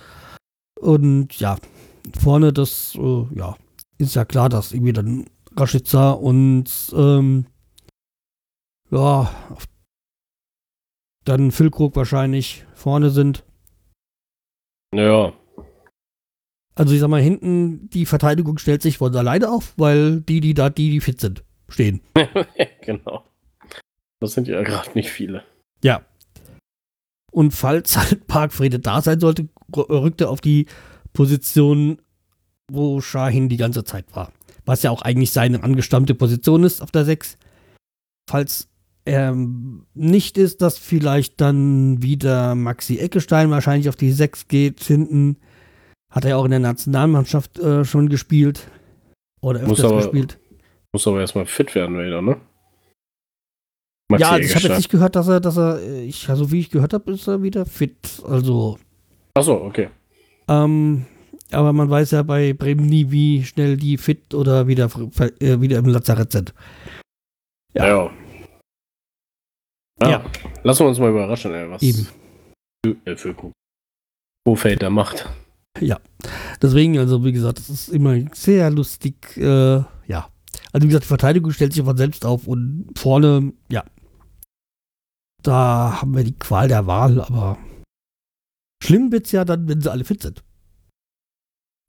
Und 0.79 1.41
ja, 1.41 1.57
vorne 2.17 2.53
das, 2.53 2.95
äh, 2.95 3.25
ja, 3.35 3.57
ist 4.01 4.15
ja 4.15 4.25
klar, 4.25 4.49
dass 4.49 4.73
irgendwie 4.73 4.93
dann 4.93 5.27
Rashica 5.57 6.13
und 6.13 6.65
ähm, 6.95 7.47
ja, 8.91 9.31
dann 11.25 11.51
Füllkrug 11.51 11.97
wahrscheinlich 11.97 12.65
vorne 12.75 13.11
sind. 13.11 13.45
Ja. 14.95 15.33
Also 16.75 16.95
ich 16.95 17.01
sag 17.01 17.09
mal, 17.09 17.21
hinten 17.21 17.91
die 17.91 18.07
Verteidigung 18.07 18.59
stellt 18.59 18.83
sich 18.83 18.99
von 18.99 19.15
alleine 19.15 19.51
auf, 19.51 19.75
weil 19.77 20.23
die, 20.23 20.41
die 20.41 20.55
da, 20.55 20.71
die, 20.71 20.91
die 20.91 21.01
fit 21.01 21.21
sind, 21.21 21.45
stehen. 21.69 22.01
genau. 22.83 23.25
Das 24.21 24.33
sind 24.33 24.49
ja 24.49 24.63
gerade 24.63 24.91
nicht 24.95 25.11
viele. 25.11 25.45
Ja. 25.83 26.03
Und 27.33 27.53
falls 27.53 27.97
halt 27.97 28.27
Parkfriede 28.27 28.81
da 28.81 29.03
sein 29.03 29.21
sollte, 29.21 29.49
rückt 29.77 30.21
er 30.21 30.31
auf 30.31 30.41
die 30.41 30.67
Position 31.13 32.01
wo 32.73 33.01
Shahin 33.01 33.49
die 33.49 33.57
ganze 33.57 33.85
Zeit 33.85 34.07
war. 34.15 34.33
Was 34.65 34.83
ja 34.83 34.91
auch 34.91 35.03
eigentlich 35.03 35.33
seine 35.33 35.63
angestammte 35.63 36.15
Position 36.15 36.65
ist 36.65 36.81
auf 36.83 36.91
der 36.91 37.05
6. 37.05 37.39
Falls 38.29 38.69
er 39.05 39.35
nicht 39.95 40.39
ist, 40.39 40.63
dass 40.63 40.79
vielleicht 40.79 41.41
dann 41.41 42.03
wieder 42.03 42.55
Maxi 42.55 42.99
Eckestein 42.99 43.51
wahrscheinlich 43.51 43.89
auf 43.89 43.97
die 43.97 44.13
6 44.13 44.49
geht 44.49 44.83
hinten. 44.83 45.37
Hat 46.13 46.25
er 46.25 46.39
auch 46.39 46.45
in 46.45 46.51
der 46.51 46.61
Nationalmannschaft 46.61 47.59
äh, 47.59 47.85
schon 47.85 48.09
gespielt. 48.09 48.69
Oder 49.41 49.61
öfters 49.61 49.79
muss 49.79 49.85
aber, 49.85 49.97
gespielt. 49.97 50.39
Muss 50.93 51.07
aber 51.07 51.21
erstmal 51.21 51.47
fit 51.47 51.75
werden 51.75 51.99
wieder, 51.99 52.21
ne? 52.21 52.37
Maxi 54.11 54.23
ja, 54.23 54.31
also 54.33 54.45
ich 54.45 54.55
habe 54.57 54.67
jetzt 54.67 54.77
nicht 54.77 54.91
gehört, 54.91 55.15
dass 55.15 55.29
er, 55.29 55.41
dass 55.41 55.57
er, 55.57 55.81
ich, 56.03 56.29
also 56.29 56.51
wie 56.51 56.61
ich 56.61 56.71
gehört 56.71 56.93
habe, 56.93 57.13
ist 57.13 57.29
er 57.29 57.43
wieder 57.43 57.65
fit. 57.65 58.23
Also. 58.27 58.79
Ach 59.35 59.43
so, 59.43 59.55
okay. 59.63 59.89
Ähm, 60.49 61.07
aber 61.55 61.73
man 61.73 61.91
weiß 61.91 62.13
ja 62.13 62.23
bei 62.23 62.53
Bremen 62.53 62.87
nie, 62.87 63.11
wie 63.11 63.45
schnell 63.45 63.77
die 63.77 63.97
fit 63.97 64.35
oder 64.35 64.67
wieder, 64.67 64.91
äh, 65.41 65.61
wieder 65.61 65.79
im 65.79 65.87
Lazarett 65.87 66.33
sind. 66.33 66.55
Ja. 67.75 67.87
Ja. 67.87 68.11
ja. 70.01 70.11
ja. 70.11 70.25
Lassen 70.63 70.85
wir 70.85 70.89
uns 70.89 70.99
mal 70.99 71.11
überraschen, 71.11 71.53
ey, 71.55 71.71
was 71.71 71.83
Eben. 71.83 72.07
Äh, 72.85 73.17
Kofeld 74.45 74.83
da 74.83 74.91
macht. 74.91 75.29
Ja. 75.81 76.01
Deswegen, 76.61 76.99
also 76.99 77.25
wie 77.25 77.33
gesagt, 77.33 77.59
das 77.59 77.71
ist 77.71 77.89
immer 77.89 78.17
sehr 78.35 78.71
lustig. 78.71 79.37
Äh, 79.37 79.83
ja. 80.07 80.31
Also 80.73 80.85
wie 80.85 80.89
gesagt, 80.89 81.05
die 81.05 81.09
Verteidigung 81.09 81.53
stellt 81.53 81.73
sich 81.73 81.85
von 81.85 81.97
selbst 81.97 82.25
auf 82.25 82.47
und 82.47 82.93
vorne, 82.97 83.53
ja. 83.71 83.85
Da 85.43 86.01
haben 86.01 86.15
wir 86.15 86.25
die 86.25 86.39
Qual 86.39 86.69
der 86.69 86.87
Wahl, 86.87 87.21
aber 87.21 87.59
schlimm 88.83 89.11
wird 89.11 89.27
es 89.27 89.33
ja 89.33 89.45
dann, 89.45 89.69
wenn 89.69 89.81
sie 89.81 89.91
alle 89.91 90.05
fit 90.05 90.23
sind. 90.23 90.43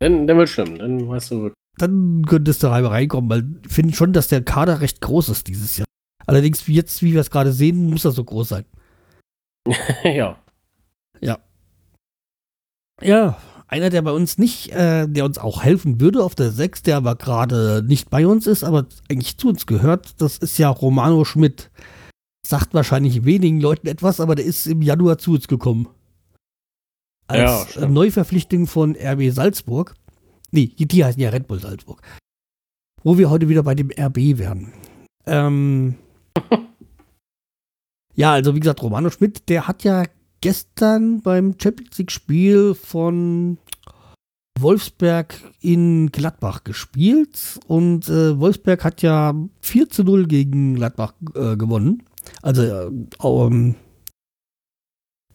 Dann, 0.02 0.26
dann 0.26 0.38
wird 0.38 0.50
schlimm, 0.50 0.80
dann 0.80 1.08
weißt 1.08 1.30
du. 1.30 1.52
Dann 1.78 2.24
könntest 2.26 2.64
du 2.64 2.68
reinkommen, 2.68 3.30
weil 3.30 3.62
ich 3.64 3.72
finde 3.72 3.96
schon, 3.96 4.14
dass 4.14 4.28
der 4.30 4.42
Kader 4.42 4.82
recht 4.82 5.00
groß 5.00 5.30
ist 5.30 5.48
dieses 5.48 5.78
Jahr. 5.78 5.86
Allerdings, 6.26 6.68
wie 6.68 6.74
jetzt, 6.74 7.04
wie 7.04 7.14
wir 7.14 7.22
es 7.22 7.30
gerade 7.30 7.54
sehen, 7.54 7.88
muss 7.88 8.04
er 8.04 8.12
so 8.12 8.24
groß 8.24 8.50
sein. 8.50 8.66
ja. 10.04 10.38
Ja. 11.22 11.38
Ja, 13.00 13.38
einer, 13.68 13.92
der 13.92 14.02
bei 14.02 14.12
uns 14.12 14.40
nicht, 14.40 14.72
äh, 14.72 15.08
der 15.08 15.24
uns 15.24 15.38
auch 15.38 15.64
helfen 15.64 16.02
würde 16.02 16.24
auf 16.24 16.34
der 16.34 16.50
6, 16.50 16.82
der 16.82 16.98
aber 16.98 17.16
gerade 17.16 17.84
nicht 17.86 18.10
bei 18.10 18.26
uns 18.26 18.48
ist, 18.48 18.64
aber 18.64 18.88
eigentlich 19.08 19.38
zu 19.38 19.50
uns 19.50 19.68
gehört, 19.68 20.20
das 20.20 20.40
ist 20.40 20.58
ja 20.58 20.70
Romano 20.70 21.26
Schmidt. 21.26 21.70
Sagt 22.46 22.74
wahrscheinlich 22.74 23.24
wenigen 23.24 23.62
Leuten 23.62 23.88
etwas, 23.88 24.20
aber 24.20 24.34
der 24.34 24.46
ist 24.46 24.66
im 24.66 24.82
Januar 24.82 25.20
zu 25.20 25.34
uns 25.34 25.48
gekommen 25.48 25.88
als 27.32 27.76
ja, 27.76 27.88
Neuverpflichtung 27.88 28.68
von 28.68 28.96
RB 28.96 29.32
Salzburg. 29.32 29.96
Nee, 30.52 30.68
die 30.78 31.04
heißen 31.04 31.22
ja 31.22 31.30
Red 31.30 31.48
Bull 31.48 31.60
Salzburg. 31.60 32.02
Wo 33.04 33.18
wir 33.18 33.30
heute 33.30 33.50
wieder 33.50 33.64
bei 33.64 33.76
dem 33.76 33.90
RB 33.90 34.38
wären. 34.38 34.74
Ähm, 35.26 35.96
ja, 38.16 38.34
also 38.34 38.56
wie 38.56 38.60
gesagt, 38.60 38.84
Romano 38.84 39.10
Schmidt, 39.10 39.50
der 39.50 39.68
hat 39.68 39.84
ja 39.84 40.06
gestern 40.42 41.22
beim 41.22 41.56
Champions 41.60 41.98
League-Spiel 41.98 42.76
von 42.76 43.58
Wolfsberg 44.60 45.36
in 45.62 46.12
Gladbach 46.12 46.64
gespielt 46.64 47.60
und 47.68 48.10
äh, 48.10 48.38
Wolfsberg 48.40 48.84
hat 48.84 49.02
ja 49.02 49.34
4 49.62 49.90
zu 49.90 50.04
0 50.04 50.28
gegen 50.28 50.76
Gladbach 50.76 51.14
äh, 51.36 51.56
gewonnen. 51.56 52.04
Also 52.42 52.64
äh, 52.64 52.92
ähm, 53.24 53.76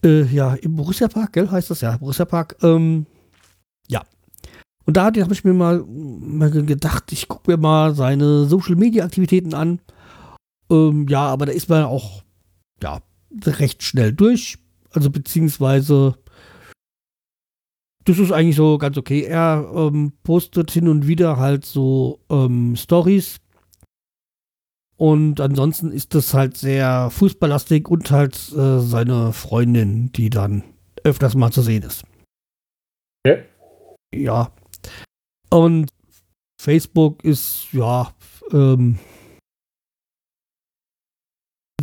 äh, 0.07 0.23
ja, 0.33 0.53
im 0.55 0.75
Borussia 0.75 1.07
Park, 1.07 1.33
gell, 1.33 1.49
heißt 1.49 1.69
das 1.69 1.81
ja, 1.81 1.97
Borussia 1.97 2.25
Park. 2.25 2.57
Ähm, 2.63 3.05
ja. 3.87 4.03
Und 4.85 4.95
da 4.95 5.05
habe 5.05 5.33
ich 5.33 5.43
mir 5.43 5.53
mal, 5.53 5.83
mal 5.85 6.49
gedacht, 6.49 7.11
ich 7.11 7.27
gucke 7.27 7.51
mir 7.51 7.57
mal 7.57 7.93
seine 7.93 8.45
Social 8.45 8.75
Media 8.75 9.03
Aktivitäten 9.03 9.53
an. 9.53 9.79
Ähm, 10.71 11.07
ja, 11.09 11.27
aber 11.27 11.45
da 11.45 11.51
ist 11.51 11.69
man 11.69 11.83
auch, 11.83 12.23
ja, 12.81 13.01
recht 13.45 13.83
schnell 13.83 14.13
durch. 14.13 14.57
Also, 14.91 15.09
beziehungsweise, 15.09 16.15
das 18.05 18.17
ist 18.17 18.31
eigentlich 18.31 18.55
so 18.55 18.77
ganz 18.77 18.97
okay. 18.97 19.23
Er 19.23 19.69
ähm, 19.75 20.13
postet 20.23 20.71
hin 20.71 20.87
und 20.87 21.07
wieder 21.07 21.37
halt 21.37 21.65
so 21.65 22.21
ähm, 22.29 22.75
Stories 22.77 23.41
und 24.97 25.39
ansonsten 25.39 25.91
ist 25.91 26.15
das 26.15 26.33
halt 26.33 26.57
sehr 26.57 27.09
fußballlastig 27.11 27.87
und 27.87 28.09
halt 28.11 28.35
äh, 28.53 28.79
seine 28.79 29.31
Freundin, 29.31 30.11
die 30.11 30.29
dann 30.29 30.63
öfters 31.03 31.35
mal 31.35 31.51
zu 31.51 31.61
sehen 31.61 31.83
ist. 31.83 32.03
Ja. 33.25 33.37
Ja. 34.13 34.51
Und 35.49 35.89
Facebook 36.59 37.23
ist, 37.23 37.67
ja, 37.71 38.11
ähm, 38.51 38.97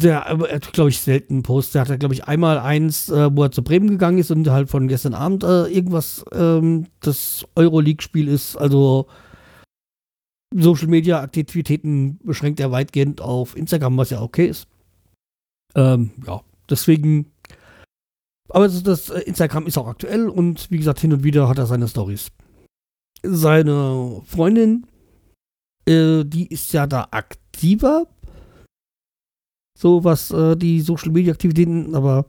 der, 0.00 0.22
er 0.22 0.56
hat, 0.56 0.72
glaube 0.72 0.90
ich, 0.90 1.00
selten 1.00 1.44
Post. 1.44 1.74
Der 1.74 1.86
hat, 1.86 2.00
glaube 2.00 2.14
ich, 2.14 2.24
einmal 2.24 2.58
eins, 2.58 3.08
äh, 3.10 3.30
wo 3.34 3.44
er 3.44 3.52
zu 3.52 3.62
Bremen 3.62 3.88
gegangen 3.88 4.18
ist 4.18 4.32
und 4.32 4.48
halt 4.50 4.68
von 4.68 4.88
gestern 4.88 5.14
Abend 5.14 5.44
äh, 5.44 5.66
irgendwas 5.66 6.24
ähm, 6.32 6.88
das 7.00 7.46
Euroleague-Spiel 7.54 8.26
ist. 8.26 8.56
Also 8.56 9.06
Social 10.56 10.86
Media 10.86 11.20
Aktivitäten 11.20 12.18
beschränkt 12.22 12.60
er 12.60 12.70
weitgehend 12.70 13.20
auf 13.20 13.56
Instagram, 13.56 13.96
was 13.96 14.10
ja 14.10 14.22
okay 14.22 14.46
ist. 14.46 14.68
Ähm, 15.74 16.12
ja, 16.24 16.42
deswegen 16.70 17.32
Aber 18.48 18.66
das, 18.66 18.82
das 18.82 19.10
äh, 19.10 19.20
Instagram 19.20 19.66
ist 19.66 19.78
auch 19.78 19.88
aktuell 19.88 20.28
und 20.28 20.70
wie 20.70 20.78
gesagt, 20.78 21.00
hin 21.00 21.12
und 21.12 21.24
wieder 21.24 21.48
hat 21.48 21.58
er 21.58 21.66
seine 21.66 21.88
Stories. 21.88 22.30
Seine 23.22 24.22
Freundin, 24.26 24.86
äh, 25.88 26.24
die 26.24 26.46
ist 26.46 26.72
ja 26.72 26.86
da 26.86 27.08
aktiver. 27.10 28.06
So 29.76 30.04
was 30.04 30.30
äh, 30.30 30.56
die 30.56 30.80
Social 30.80 31.10
Media 31.10 31.32
Aktivitäten, 31.32 31.94
aber 31.96 32.26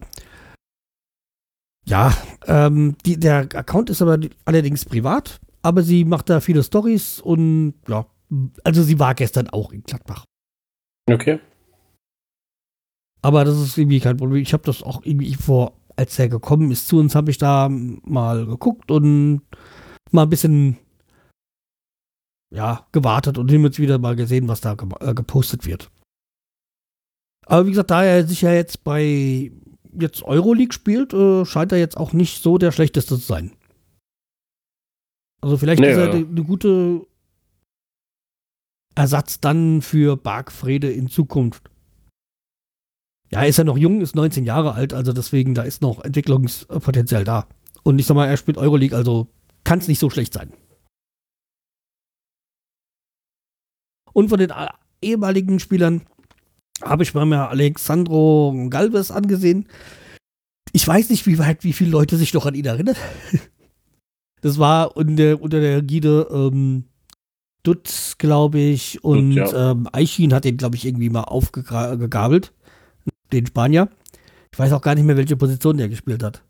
ja, 1.87 2.11
ähm, 2.47 2.95
die, 3.05 3.19
der 3.19 3.41
Account 3.53 3.91
ist 3.91 4.01
aber 4.01 4.17
allerdings 4.45 4.85
privat, 4.85 5.39
aber 5.61 5.83
sie 5.83 6.05
macht 6.05 6.29
da 6.31 6.39
viele 6.39 6.63
Stories 6.63 7.19
und 7.19 7.75
ja, 7.87 8.07
also 8.63 8.83
sie 8.83 8.99
war 8.99 9.15
gestern 9.15 9.49
auch 9.49 9.71
in 9.71 9.83
Gladbach. 9.83 10.25
Okay. 11.09 11.39
Aber 13.21 13.43
das 13.43 13.59
ist 13.59 13.77
irgendwie 13.77 13.99
kein 13.99 14.17
Problem. 14.17 14.41
Ich 14.41 14.53
habe 14.53 14.63
das 14.63 14.83
auch 14.83 15.01
irgendwie 15.03 15.33
vor, 15.33 15.73
als 15.95 16.17
er 16.19 16.29
gekommen 16.29 16.71
ist 16.71 16.87
zu 16.87 16.99
uns, 16.99 17.15
habe 17.15 17.31
ich 17.31 17.37
da 17.37 17.69
mal 17.69 18.45
geguckt 18.45 18.91
und 18.91 19.41
mal 20.11 20.23
ein 20.23 20.29
bisschen 20.29 20.77
ja, 22.53 22.85
gewartet 22.91 23.37
und 23.37 23.49
hin 23.49 23.65
und 23.65 23.77
wieder 23.79 23.97
mal 23.97 24.15
gesehen, 24.15 24.47
was 24.47 24.61
da 24.61 24.77
äh, 24.99 25.13
gepostet 25.13 25.65
wird. 25.65 25.91
Aber 27.45 27.65
wie 27.65 27.71
gesagt, 27.71 27.91
da 27.91 28.03
er 28.03 28.25
sich 28.27 28.41
ja 28.41 28.53
jetzt 28.53 28.83
bei 28.83 29.51
jetzt 29.99 30.23
Euroleague 30.23 30.73
spielt, 30.73 31.13
äh, 31.13 31.45
scheint 31.45 31.71
er 31.71 31.77
jetzt 31.77 31.97
auch 31.97 32.13
nicht 32.13 32.41
so 32.41 32.57
der 32.57 32.71
schlechteste 32.71 33.15
zu 33.15 33.21
sein. 33.21 33.51
Also 35.41 35.57
vielleicht 35.57 35.79
nee, 35.79 35.91
ist 35.91 35.97
er 35.97 36.11
eine 36.11 36.25
ne 36.25 36.43
gute 36.43 37.05
Ersatz 38.95 39.39
dann 39.39 39.81
für 39.81 40.17
Bargfrede 40.17 40.91
in 40.91 41.07
Zukunft. 41.09 41.69
Ja, 43.31 43.43
ist 43.43 43.57
er 43.57 43.65
noch 43.65 43.77
jung, 43.77 44.01
ist 44.01 44.15
19 44.15 44.45
Jahre 44.45 44.73
alt, 44.73 44.93
also 44.93 45.11
deswegen, 45.11 45.53
da 45.53 45.63
ist 45.63 45.81
noch 45.81 46.03
Entwicklungspotenzial 46.03 47.23
da. 47.23 47.47
Und 47.83 47.99
ich 47.99 48.05
sag 48.05 48.15
mal, 48.15 48.27
er 48.27 48.37
spielt 48.37 48.57
Euroleague, 48.57 48.95
also 48.95 49.27
kann 49.63 49.79
es 49.79 49.87
nicht 49.87 49.99
so 49.99 50.09
schlecht 50.09 50.33
sein. 50.33 50.53
Und 54.13 54.29
von 54.29 54.39
den 54.39 54.53
ehemaligen 55.01 55.59
Spielern 55.59 56.03
habe 56.81 57.03
ich 57.03 57.13
mir 57.13 57.49
Alexandro 57.49 58.67
Galvez 58.69 59.11
angesehen. 59.11 59.67
Ich 60.71 60.87
weiß 60.87 61.09
nicht, 61.09 61.25
wie 61.25 61.37
weit, 61.37 61.63
wie 61.63 61.73
viele 61.73 61.91
Leute 61.91 62.15
sich 62.15 62.33
noch 62.33 62.45
an 62.45 62.55
ihn 62.55 62.65
erinnern. 62.65 62.95
Das 64.41 64.59
war 64.59 64.95
unter, 64.95 65.41
unter 65.41 65.59
der 65.59 65.81
Gide 65.81 66.27
ähm, 66.29 66.83
Dutz, 67.65 68.17
glaube 68.17 68.59
ich, 68.59 69.03
und 69.03 69.35
Dutt, 69.35 69.51
ja. 69.51 69.71
ähm, 69.71 69.89
Eichin 69.91 70.33
hat 70.33 70.45
den, 70.45 70.57
glaube 70.57 70.75
ich, 70.75 70.85
irgendwie 70.85 71.09
mal 71.09 71.23
aufgegabelt. 71.23 72.53
Den 73.33 73.45
Spanier. 73.45 73.89
Ich 74.51 74.59
weiß 74.59 74.71
auch 74.71 74.81
gar 74.81 74.95
nicht 74.95 75.03
mehr, 75.03 75.17
welche 75.17 75.35
Position 75.35 75.77
der 75.77 75.89
gespielt 75.89 76.23
hat. 76.23 76.43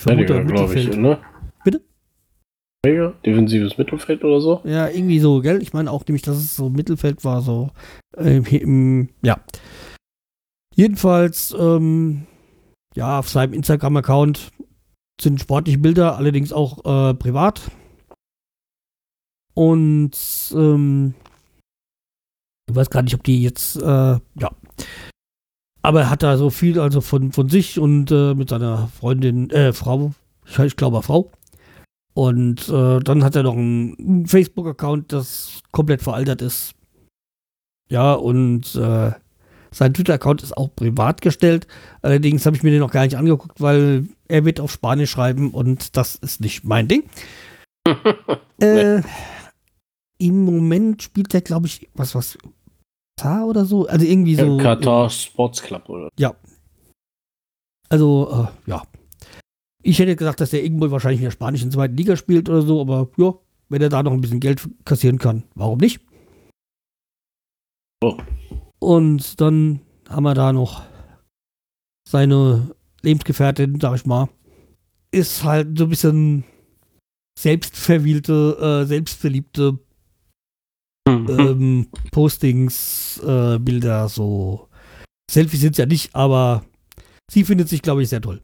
Vermute 0.00 0.42
Mittelfeld. 0.42 0.94
Ich, 0.94 0.96
ne? 0.96 1.18
Bitte? 1.64 1.82
Defensives 2.84 3.78
Mittelfeld 3.78 4.24
oder 4.24 4.40
so? 4.40 4.60
Ja, 4.64 4.88
irgendwie 4.88 5.18
so, 5.18 5.40
gell? 5.40 5.60
Ich 5.62 5.72
meine 5.72 5.90
auch 5.90 6.06
nämlich, 6.06 6.22
dass 6.22 6.36
es 6.36 6.56
so 6.56 6.70
Mittelfeld 6.70 7.24
war, 7.24 7.42
so 7.42 7.70
äh, 8.16 8.38
im, 8.56 9.10
ja. 9.22 9.38
Jedenfalls, 10.74 11.54
ähm, 11.58 12.26
ja, 12.94 13.18
auf 13.18 13.28
seinem 13.28 13.52
Instagram-Account 13.52 14.50
sind 15.20 15.40
sportliche 15.40 15.78
Bilder, 15.78 16.16
allerdings 16.16 16.52
auch 16.52 17.10
äh, 17.10 17.14
privat. 17.14 17.70
Und 19.54 20.12
ähm, 20.54 21.14
ich 22.68 22.74
weiß 22.74 22.90
gar 22.90 23.02
nicht, 23.02 23.14
ob 23.14 23.22
die 23.24 23.42
jetzt, 23.42 23.76
äh, 23.76 23.82
ja. 23.82 24.50
Aber 25.82 26.02
er 26.02 26.10
hat 26.10 26.22
da 26.22 26.36
so 26.36 26.50
viel 26.50 26.78
also 26.78 27.00
von, 27.00 27.32
von 27.32 27.48
sich 27.48 27.78
und 27.78 28.10
äh, 28.10 28.34
mit 28.34 28.48
seiner 28.50 28.88
Freundin, 28.88 29.50
äh, 29.50 29.72
Frau, 29.72 30.12
ich, 30.46 30.58
ich 30.58 30.76
glaube 30.76 31.02
Frau. 31.02 31.30
Und 32.14 32.68
äh, 32.68 33.00
dann 33.00 33.24
hat 33.24 33.36
er 33.36 33.42
noch 33.42 33.56
einen 33.56 34.26
Facebook-Account, 34.26 35.12
das 35.12 35.62
komplett 35.72 36.02
veraltet 36.02 36.42
ist. 36.42 36.74
Ja, 37.88 38.12
und 38.12 38.74
äh, 38.74 39.12
sein 39.70 39.94
Twitter-Account 39.94 40.42
ist 40.42 40.56
auch 40.56 40.74
privat 40.74 41.22
gestellt. 41.22 41.66
Allerdings 42.02 42.46
habe 42.46 42.56
ich 42.56 42.62
mir 42.62 42.70
den 42.70 42.80
noch 42.80 42.92
gar 42.92 43.04
nicht 43.04 43.16
angeguckt, 43.16 43.60
weil 43.60 44.06
er 44.28 44.44
wird 44.44 44.60
auf 44.60 44.70
Spanisch 44.70 45.10
schreiben 45.10 45.50
und 45.50 45.96
das 45.96 46.14
ist 46.14 46.40
nicht 46.40 46.64
mein 46.64 46.88
Ding. 46.88 47.04
äh, 48.60 49.02
Im 50.22 50.44
Moment 50.44 51.02
spielt 51.02 51.34
er, 51.34 51.40
glaube 51.40 51.66
ich, 51.66 51.88
was, 51.94 52.14
was, 52.14 52.38
Katar 53.16 53.46
oder 53.46 53.64
so? 53.64 53.86
Also 53.86 54.04
irgendwie 54.04 54.34
so. 54.34 54.56
Katar 54.58 55.10
Sports 55.10 55.62
Club, 55.62 55.88
oder? 55.88 56.08
Ja. 56.18 56.34
Also, 57.88 58.48
äh, 58.66 58.70
ja. 58.70 58.82
Ich 59.82 59.98
hätte 59.98 60.16
gesagt, 60.16 60.40
dass 60.40 60.50
der 60.50 60.64
irgendwo 60.64 60.90
wahrscheinlich 60.90 61.20
in 61.20 61.24
der 61.24 61.32
spanischen 61.32 61.70
zweiten 61.70 61.96
Liga 61.96 62.16
spielt 62.16 62.48
oder 62.48 62.62
so, 62.62 62.80
aber 62.80 63.08
ja, 63.16 63.34
wenn 63.68 63.82
er 63.82 63.88
da 63.88 64.02
noch 64.02 64.12
ein 64.12 64.20
bisschen 64.20 64.40
Geld 64.40 64.68
kassieren 64.84 65.18
kann, 65.18 65.44
warum 65.54 65.78
nicht? 65.78 66.00
Oh. 68.02 68.16
Und 68.78 69.40
dann 69.40 69.80
haben 70.08 70.24
wir 70.24 70.34
da 70.34 70.52
noch 70.52 70.82
seine 72.08 72.74
Lebensgefährtin, 73.02 73.80
sag 73.80 73.96
ich 73.96 74.06
mal, 74.06 74.28
ist 75.10 75.44
halt 75.44 75.78
so 75.78 75.84
ein 75.84 75.90
bisschen 75.90 76.44
selbstverwielte, 77.38 78.82
äh, 78.82 78.86
selbstverliebte 78.86 79.78
mhm. 81.08 81.26
ähm, 81.28 81.88
Postings, 82.10 83.20
äh, 83.24 83.58
Bilder, 83.58 84.08
so. 84.08 84.68
Selfies 85.30 85.60
sind 85.60 85.72
es 85.72 85.78
ja 85.78 85.86
nicht, 85.86 86.14
aber 86.14 86.64
sie 87.30 87.44
findet 87.44 87.68
sich, 87.68 87.82
glaube 87.82 88.02
ich, 88.02 88.08
sehr 88.08 88.20
toll. 88.20 88.42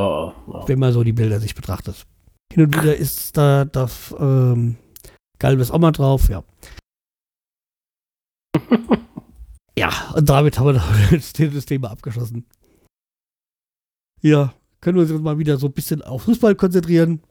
Oh, 0.00 0.32
oh. 0.46 0.68
Wenn 0.68 0.78
man 0.78 0.92
so 0.92 1.02
die 1.02 1.12
Bilder 1.12 1.40
sich 1.40 1.54
betrachtet. 1.54 2.06
Hin 2.52 2.64
und 2.64 2.76
wieder 2.76 2.96
ist 2.96 3.36
da 3.36 3.64
das 3.64 4.14
ähm, 4.18 4.76
Galbes 5.38 5.70
auch 5.70 5.78
mal 5.78 5.92
drauf, 5.92 6.28
ja. 6.28 6.44
ja, 9.78 10.12
und 10.14 10.28
damit 10.28 10.58
haben 10.58 10.74
wir 10.74 10.74
das, 11.10 11.32
das 11.32 11.66
Thema 11.66 11.90
abgeschlossen. 11.90 12.46
Ja, 14.22 14.54
können 14.80 14.96
wir 14.96 15.02
uns 15.02 15.10
jetzt 15.10 15.22
mal 15.22 15.38
wieder 15.38 15.58
so 15.58 15.66
ein 15.66 15.72
bisschen 15.72 16.02
auf 16.02 16.22
Fußball 16.22 16.54
konzentrieren. 16.54 17.22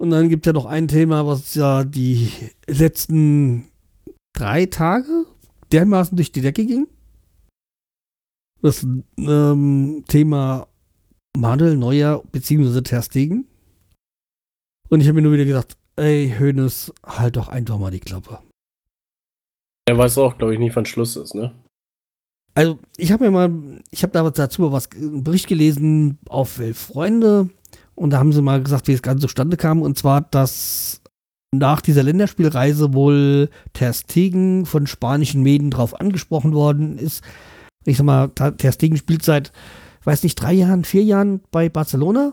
Und 0.00 0.08
dann 0.08 0.30
gibt 0.30 0.46
es 0.46 0.48
ja 0.48 0.54
noch 0.54 0.64
ein 0.64 0.88
Thema, 0.88 1.26
was 1.26 1.54
ja 1.54 1.84
die 1.84 2.32
letzten 2.66 3.70
drei 4.32 4.64
Tage 4.64 5.26
dermaßen 5.72 6.16
durch 6.16 6.32
die 6.32 6.40
Decke 6.40 6.64
ging. 6.64 6.88
Das 8.62 8.86
ähm, 9.18 10.04
Thema 10.08 10.68
Manuel 11.36 11.76
Neuer 11.76 12.24
bzw. 12.32 12.80
Terstegen. 12.80 13.46
Und 14.88 15.02
ich 15.02 15.06
habe 15.06 15.16
mir 15.16 15.22
nur 15.22 15.34
wieder 15.34 15.44
gedacht, 15.44 15.76
ey, 15.96 16.34
Hönes, 16.38 16.94
halt 17.04 17.36
doch 17.36 17.48
einfach 17.48 17.78
mal 17.78 17.90
die 17.90 18.00
Klappe. 18.00 18.38
Er 19.86 19.98
weiß 19.98 20.16
auch, 20.16 20.38
glaube 20.38 20.54
ich, 20.54 20.58
nicht, 20.58 20.74
wann 20.76 20.86
Schluss 20.86 21.16
ist, 21.16 21.34
ne? 21.34 21.54
Also, 22.54 22.78
ich 22.96 23.12
habe 23.12 23.24
mir 23.24 23.30
mal, 23.30 23.82
ich 23.90 24.02
habe 24.02 24.14
da 24.14 24.28
dazu 24.30 24.72
was, 24.72 24.90
einen 24.92 25.24
Bericht 25.24 25.46
gelesen 25.46 26.18
auf 26.26 26.58
Elf 26.58 26.78
Freunde 26.78 27.50
und 28.00 28.10
da 28.10 28.18
haben 28.18 28.32
sie 28.32 28.40
mal 28.40 28.62
gesagt, 28.62 28.88
wie 28.88 28.92
es 28.92 29.02
Ganze 29.02 29.26
zustande 29.26 29.58
kam 29.58 29.82
und 29.82 29.98
zwar, 29.98 30.22
dass 30.22 31.02
nach 31.52 31.82
dieser 31.82 32.02
Länderspielreise 32.02 32.94
wohl 32.94 33.50
Ter 33.74 33.92
Stegen 33.92 34.64
von 34.64 34.86
spanischen 34.86 35.42
Medien 35.42 35.70
drauf 35.70 36.00
angesprochen 36.00 36.54
worden 36.54 36.96
ist. 36.96 37.22
Ich 37.84 37.98
sag 37.98 38.04
mal, 38.04 38.28
Ter 38.28 38.72
Stegen 38.72 38.96
spielt 38.96 39.22
seit, 39.22 39.52
weiß 40.04 40.22
nicht, 40.22 40.36
drei 40.36 40.54
Jahren, 40.54 40.84
vier 40.84 41.02
Jahren 41.02 41.40
bei 41.50 41.68
Barcelona 41.68 42.32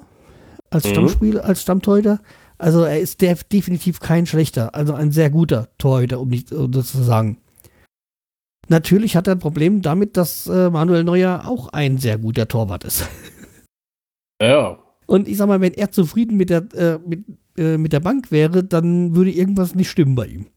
als 0.70 0.86
mhm. 0.86 0.90
Stammspiel, 0.90 1.40
als 1.40 1.64
Stammtorhüter. 1.64 2.22
Also 2.58 2.84
er 2.84 3.02
ist 3.02 3.22
def 3.22 3.44
definitiv 3.44 4.00
kein 4.00 4.26
schlechter, 4.26 4.74
also 4.74 4.94
ein 4.94 5.12
sehr 5.12 5.30
guter 5.30 5.68
Torhüter, 5.78 6.22
um 6.22 6.30
nicht 6.30 6.54
um 6.54 6.72
das 6.72 6.94
zu 6.94 7.04
sagen. 7.04 7.40
Natürlich 8.70 9.18
hat 9.18 9.28
er 9.28 9.36
ein 9.36 9.40
Problem 9.40 9.82
damit, 9.82 10.16
dass 10.16 10.48
äh, 10.48 10.70
Manuel 10.70 11.04
Neuer 11.04 11.44
auch 11.46 11.70
ein 11.70 11.98
sehr 11.98 12.18
guter 12.18 12.48
Torwart 12.48 12.86
ist. 12.86 13.08
Ja. 14.42 14.78
Und 15.08 15.28
ich 15.28 15.38
sag 15.38 15.48
mal, 15.48 15.62
wenn 15.62 15.74
er 15.74 15.92
zufrieden 15.92 16.38
mit 16.38 16.50
der, 16.50 16.68
äh, 16.74 17.00
mit, 17.00 17.24
äh, 17.58 17.78
mit 17.78 17.94
der 17.94 18.02
Bank 18.02 18.30
wäre, 18.30 18.64
dann 18.64 19.16
würde 19.16 19.32
irgendwas 19.32 19.74
nicht 19.74 19.90
stimmen 19.90 20.16
bei 20.16 20.28
ihm. 20.28 20.48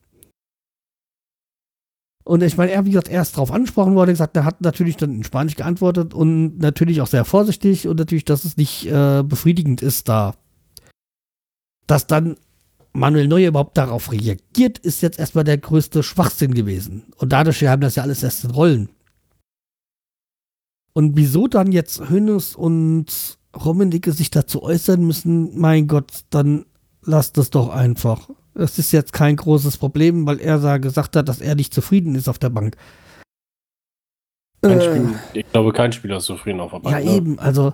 Und 2.24 2.42
ich 2.42 2.56
meine, 2.56 2.72
er, 2.72 2.84
wie 2.84 2.90
gesagt, 2.90 3.08
er 3.08 3.22
ist 3.22 3.34
darauf 3.34 3.50
angesprochen 3.50 3.94
worden, 3.94 4.10
gesagt, 4.10 4.36
er 4.36 4.44
hat 4.44 4.60
natürlich 4.60 4.96
dann 4.96 5.14
in 5.14 5.24
Spanisch 5.24 5.56
geantwortet 5.56 6.14
und 6.14 6.58
natürlich 6.58 7.00
auch 7.00 7.06
sehr 7.06 7.24
vorsichtig 7.24 7.88
und 7.88 7.98
natürlich, 7.98 8.24
dass 8.24 8.44
es 8.44 8.56
nicht 8.56 8.86
äh, 8.86 9.22
befriedigend 9.24 9.82
ist, 9.82 10.08
da. 10.08 10.34
Dass 11.86 12.06
dann 12.06 12.36
Manuel 12.92 13.28
Neuer 13.28 13.48
überhaupt 13.48 13.78
darauf 13.78 14.12
reagiert, 14.12 14.78
ist 14.78 15.00
jetzt 15.00 15.18
erstmal 15.18 15.44
der 15.44 15.58
größte 15.58 16.02
Schwachsinn 16.02 16.54
gewesen. 16.54 17.04
Und 17.16 17.32
dadurch 17.32 17.64
haben 17.64 17.82
das 17.82 17.94
ja 17.94 18.02
alles 18.02 18.22
erst 18.22 18.44
in 18.44 18.50
Rollen. 18.50 18.90
Und 20.92 21.16
wieso 21.16 21.46
dann 21.46 21.72
jetzt 21.72 22.10
Hönes 22.10 22.54
und 22.54 23.39
Rummenigge 23.56 24.12
sich 24.12 24.30
dazu 24.30 24.62
äußern 24.62 25.04
müssen, 25.04 25.58
mein 25.58 25.86
Gott, 25.86 26.24
dann 26.30 26.66
lasst 27.02 27.38
es 27.38 27.50
doch 27.50 27.68
einfach. 27.68 28.28
Es 28.54 28.78
ist 28.78 28.92
jetzt 28.92 29.12
kein 29.12 29.36
großes 29.36 29.76
Problem, 29.78 30.26
weil 30.26 30.40
er 30.40 30.58
da 30.58 30.78
gesagt 30.78 31.16
hat, 31.16 31.28
dass 31.28 31.40
er 31.40 31.54
nicht 31.54 31.74
zufrieden 31.74 32.14
ist 32.14 32.28
auf 32.28 32.38
der 32.38 32.50
Bank. 32.50 32.76
Kein 34.62 34.80
Spiel, 34.80 35.18
ich 35.32 35.50
glaube, 35.50 35.72
kein 35.72 35.92
Spieler 35.92 36.18
ist 36.18 36.24
zufrieden 36.24 36.60
auf 36.60 36.70
der 36.70 36.80
Bank. 36.80 36.98
Ja, 36.98 37.04
ne? 37.04 37.16
eben, 37.16 37.38
also. 37.38 37.72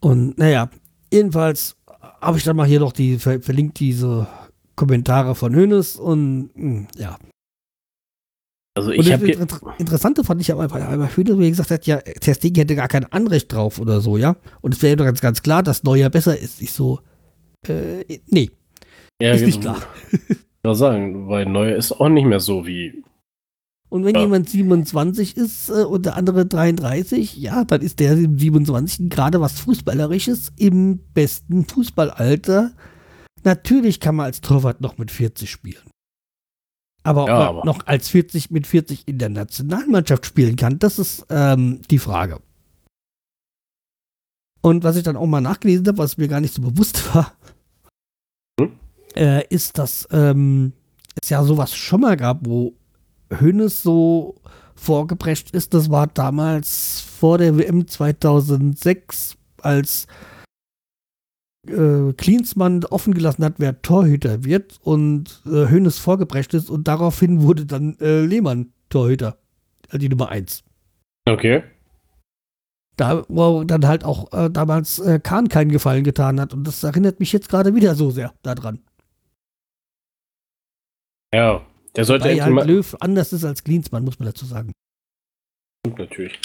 Und 0.00 0.36
naja, 0.38 0.70
jedenfalls 1.12 1.76
habe 2.20 2.38
ich 2.38 2.44
dann 2.44 2.56
mal 2.56 2.66
hier 2.66 2.80
noch 2.80 2.92
die 2.92 3.18
ver 3.18 3.40
verlinkt 3.40 3.78
diese 3.78 4.26
Kommentare 4.74 5.34
von 5.34 5.54
Hönes 5.54 5.96
und 5.96 6.50
hm, 6.54 6.88
ja. 6.96 7.16
Also 8.78 8.92
ich 8.92 9.12
habe 9.12 9.30
inter 9.30 9.60
Interessante 9.78 10.24
fand 10.24 10.40
ich 10.40 10.52
aber 10.52 10.68
bei 10.68 10.80
Hönes, 11.16 11.38
wie 11.38 11.50
gesagt 11.50 11.70
hat, 11.70 11.86
ja, 11.86 11.98
Testegen 11.98 12.60
hätte 12.60 12.76
gar 12.76 12.88
kein 12.88 13.04
Anrecht 13.04 13.52
drauf 13.52 13.80
oder 13.80 14.00
so, 14.00 14.16
ja. 14.16 14.36
Und 14.60 14.74
es 14.74 14.82
wäre 14.82 14.96
doch 14.96 15.04
ganz, 15.04 15.20
ganz 15.20 15.42
klar, 15.42 15.62
dass 15.62 15.82
Neuer 15.82 16.10
besser 16.10 16.38
ist. 16.38 16.62
Ich 16.62 16.72
so, 16.72 17.00
äh, 17.66 18.18
nee. 18.28 18.50
Ja, 19.20 19.32
ist 19.32 19.44
nicht 19.44 19.60
klar. 19.60 19.78
Ich 20.28 20.76
sagen, 20.76 21.28
weil 21.28 21.46
Neuer 21.46 21.76
ist 21.76 21.92
auch 21.92 22.08
nicht 22.08 22.26
mehr 22.26 22.40
so 22.40 22.66
wie 22.66 23.02
und 23.90 24.04
wenn 24.04 24.14
ja. 24.14 24.22
jemand 24.22 24.48
27 24.48 25.36
ist 25.36 25.70
äh, 25.70 25.84
und 25.84 26.04
der 26.04 26.16
andere 26.16 26.46
33, 26.46 27.36
ja, 27.36 27.64
dann 27.64 27.80
ist 27.80 28.00
der 28.00 28.16
27 28.16 29.08
gerade 29.08 29.40
was 29.40 29.60
Fußballerisches 29.60 30.52
im 30.58 31.00
besten 31.14 31.64
Fußballalter. 31.64 32.72
Natürlich 33.44 34.00
kann 34.00 34.16
man 34.16 34.26
als 34.26 34.40
Torwart 34.40 34.80
noch 34.80 34.98
mit 34.98 35.10
40 35.10 35.50
spielen. 35.50 35.82
Aber 37.02 37.22
ob 37.22 37.28
ja, 37.28 37.38
man 37.38 37.46
aber. 37.48 37.64
noch 37.64 37.86
als 37.86 38.08
40 38.08 38.50
mit 38.50 38.66
40 38.66 39.06
in 39.06 39.18
der 39.18 39.28
Nationalmannschaft 39.28 40.26
spielen 40.26 40.56
kann, 40.56 40.78
das 40.78 40.98
ist 40.98 41.26
ähm, 41.30 41.80
die 41.90 41.98
Frage. 41.98 42.40
Und 44.60 44.84
was 44.84 44.96
ich 44.96 45.04
dann 45.04 45.16
auch 45.16 45.26
mal 45.26 45.40
nachgelesen 45.40 45.86
habe, 45.86 45.98
was 45.98 46.18
mir 46.18 46.28
gar 46.28 46.40
nicht 46.40 46.54
so 46.54 46.62
bewusst 46.62 47.14
war, 47.14 47.32
hm? 48.60 48.72
äh, 49.14 49.46
ist, 49.48 49.78
dass 49.78 50.08
ähm, 50.10 50.72
es 51.20 51.30
ja 51.30 51.42
sowas 51.44 51.74
schon 51.74 52.00
mal 52.00 52.16
gab, 52.16 52.46
wo 52.46 52.74
Hönes 53.30 53.82
so 53.82 54.36
vorgeprescht 54.74 55.50
ist, 55.52 55.74
das 55.74 55.90
war 55.90 56.06
damals 56.06 57.00
vor 57.00 57.38
der 57.38 57.56
WM 57.56 57.86
2006, 57.86 59.36
als 59.60 60.06
äh, 61.68 62.12
Klinsmann 62.14 62.84
offen 62.84 63.14
gelassen 63.14 63.44
hat, 63.44 63.54
wer 63.58 63.80
Torhüter 63.82 64.44
wird 64.44 64.78
und 64.82 65.42
äh, 65.46 65.68
Hönes 65.68 65.98
vorgeprescht 65.98 66.54
ist 66.54 66.70
und 66.70 66.88
daraufhin 66.88 67.42
wurde 67.42 67.66
dann 67.66 67.96
äh, 68.00 68.20
Lehmann 68.20 68.72
Torhüter, 68.88 69.38
also 69.86 69.98
die 69.98 70.08
Nummer 70.08 70.28
1. 70.28 70.64
Okay. 71.28 71.62
Da, 72.96 73.24
wo 73.28 73.62
dann 73.64 73.86
halt 73.86 74.04
auch 74.04 74.32
äh, 74.32 74.50
damals 74.50 74.98
äh, 74.98 75.20
Kahn 75.22 75.48
keinen 75.48 75.70
Gefallen 75.70 76.04
getan 76.04 76.40
hat 76.40 76.52
und 76.52 76.64
das 76.64 76.82
erinnert 76.82 77.20
mich 77.20 77.32
jetzt 77.32 77.48
gerade 77.48 77.74
wieder 77.74 77.94
so 77.94 78.10
sehr 78.10 78.32
daran. 78.42 78.80
Ja, 81.32 81.64
der 81.94 82.04
sollte 82.04 82.24
Wobei 82.24 82.42
halt 82.42 82.66
Löw 82.66 82.96
anders 83.00 83.32
ist 83.32 83.44
als 83.44 83.62
Klinsmann, 83.62 84.04
muss 84.04 84.18
man 84.18 84.26
dazu 84.26 84.46
sagen. 84.46 84.72
Natürlich. 85.86 86.40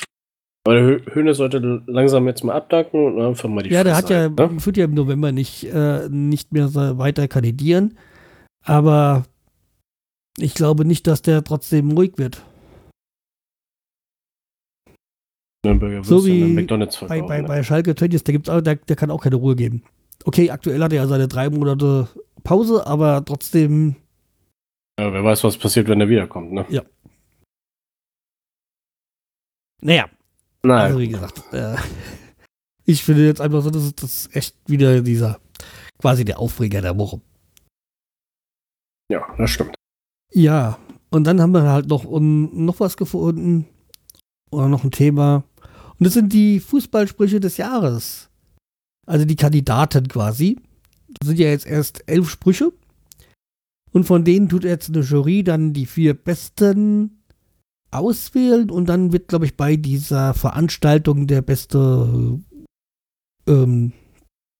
Aber 0.65 0.75
der 0.75 1.13
Höhne 1.13 1.33
sollte 1.33 1.83
langsam 1.87 2.25
jetzt 2.27 2.43
mal 2.43 2.53
abdanken 2.53 3.05
und 3.05 3.21
einfach 3.21 3.49
mal 3.49 3.63
die 3.63 3.69
Ja, 3.69 3.83
der 3.83 3.97
hat 3.97 4.09
ja, 4.09 4.29
ne? 4.29 4.65
wird 4.65 4.77
ja 4.77 4.85
im 4.85 4.93
November 4.93 5.31
nicht, 5.31 5.65
äh, 5.65 6.07
nicht 6.09 6.53
mehr 6.53 6.73
weiter 6.73 7.27
kandidieren. 7.27 7.97
Aber 8.63 9.25
ich 10.37 10.53
glaube 10.53 10.85
nicht, 10.85 11.05
dass 11.05 11.21
der 11.21 11.43
trotzdem 11.43 11.91
ruhig 11.91 12.13
wird. 12.17 12.43
So 16.03 16.25
wie 16.25 16.43
McDonald's 16.43 16.97
bei, 16.99 17.21
bei, 17.21 17.41
ne? 17.41 17.47
bei 17.47 17.63
Schalke 17.63 17.95
Tönnies, 17.95 18.23
der, 18.23 18.33
gibt's 18.33 18.49
auch, 18.49 18.61
der, 18.61 18.75
der 18.75 18.95
kann 18.95 19.11
auch 19.11 19.21
keine 19.21 19.37
Ruhe 19.37 19.55
geben. 19.55 19.83
Okay, 20.25 20.49
aktuell 20.49 20.81
hat 20.81 20.91
er 20.93 21.03
ja 21.03 21.07
seine 21.07 21.27
drei 21.27 21.49
Monate 21.49 22.07
Pause, 22.43 22.85
aber 22.85 23.23
trotzdem 23.25 23.95
ja, 24.99 25.11
wer 25.11 25.23
weiß, 25.23 25.43
was 25.43 25.57
passiert, 25.57 25.87
wenn 25.87 26.01
er 26.01 26.09
wiederkommt, 26.09 26.51
ne? 26.51 26.65
Ja. 26.69 26.83
Naja. 29.81 30.07
Nein. 30.65 30.81
Also, 30.81 30.99
wie 30.99 31.09
gesagt, 31.09 31.43
äh, 31.53 31.75
ich 32.85 33.03
finde 33.03 33.25
jetzt 33.25 33.41
einfach 33.41 33.61
so, 33.61 33.69
das 33.69 33.83
ist 33.83 34.03
das 34.03 34.29
echt 34.33 34.55
wieder 34.65 35.01
dieser, 35.01 35.39
quasi 35.99 36.25
der 36.25 36.39
Aufreger 36.39 36.81
der 36.81 36.97
Woche. 36.97 37.21
Ja, 39.11 39.25
das 39.37 39.51
stimmt. 39.51 39.75
Ja, 40.31 40.79
und 41.09 41.25
dann 41.25 41.41
haben 41.41 41.53
wir 41.53 41.63
halt 41.63 41.87
noch, 41.87 42.05
um, 42.05 42.65
noch 42.65 42.79
was 42.79 42.97
gefunden. 42.97 43.67
Oder 44.49 44.67
noch 44.67 44.83
ein 44.83 44.91
Thema. 44.91 45.43
Und 45.99 46.05
das 46.05 46.13
sind 46.13 46.33
die 46.33 46.59
Fußballsprüche 46.59 47.39
des 47.39 47.57
Jahres. 47.57 48.29
Also 49.05 49.25
die 49.25 49.35
Kandidaten 49.35 50.07
quasi. 50.07 50.59
Das 51.19 51.27
sind 51.27 51.39
ja 51.39 51.49
jetzt 51.49 51.67
erst 51.67 52.03
elf 52.07 52.29
Sprüche. 52.29 52.71
Und 53.91 54.05
von 54.05 54.23
denen 54.23 54.49
tut 54.49 54.63
jetzt 54.63 54.89
eine 54.89 55.01
Jury 55.01 55.43
dann 55.43 55.73
die 55.73 55.85
vier 55.85 56.15
besten 56.15 57.22
auswählen 57.97 58.69
und 58.69 58.87
dann 58.87 59.13
wird, 59.13 59.27
glaube 59.27 59.45
ich, 59.45 59.55
bei 59.55 59.75
dieser 59.75 60.33
Veranstaltung 60.33 61.27
der 61.27 61.41
beste 61.41 62.39
ähm, 63.47 63.93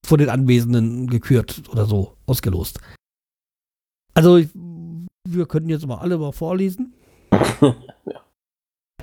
von 0.06 0.20
den 0.20 0.30
Anwesenden 0.30 1.08
gekürt 1.08 1.64
oder 1.70 1.86
so 1.86 2.18
ausgelost. 2.26 2.80
Also, 4.14 4.42
wir 5.28 5.46
könnten 5.48 5.70
jetzt 5.70 5.88
mal 5.88 5.98
alle 5.98 6.18
mal 6.18 6.34
vorlesen. 6.34 6.94
ja. 7.62 7.76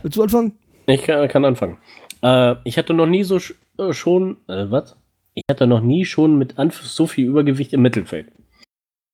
Willst 0.02 0.16
du 0.16 0.22
anfangen? 0.22 0.58
Ich 0.86 1.02
kann, 1.02 1.28
kann 1.28 1.44
anfangen. 1.44 1.78
Äh, 2.22 2.56
ich 2.64 2.78
hatte 2.78 2.94
noch 2.94 3.06
nie 3.06 3.24
so 3.24 3.38
sch 3.38 3.54
äh, 3.78 3.92
schon, 3.92 4.36
äh, 4.48 4.70
was? 4.70 4.96
Ich 5.34 5.44
hatte 5.50 5.66
noch 5.66 5.80
nie 5.80 6.04
schon 6.04 6.36
mit 6.36 6.58
Anf 6.58 6.82
so 6.82 7.06
viel 7.06 7.26
Übergewicht 7.26 7.72
im 7.72 7.82
Mittelfeld. 7.82 8.32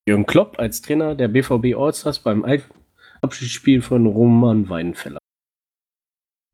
Jürgen 0.09 0.27
Klopp 0.27 0.59
als 0.59 0.83
Trainer 0.83 1.15
der 1.15 1.29
BVB 1.29 1.77
Allstars 1.77 2.21
beim 2.21 2.45
Abschiedsspiel 3.21 3.83
von 3.83 4.07
Roman 4.07 4.69
Weidenfeller. 4.69 5.19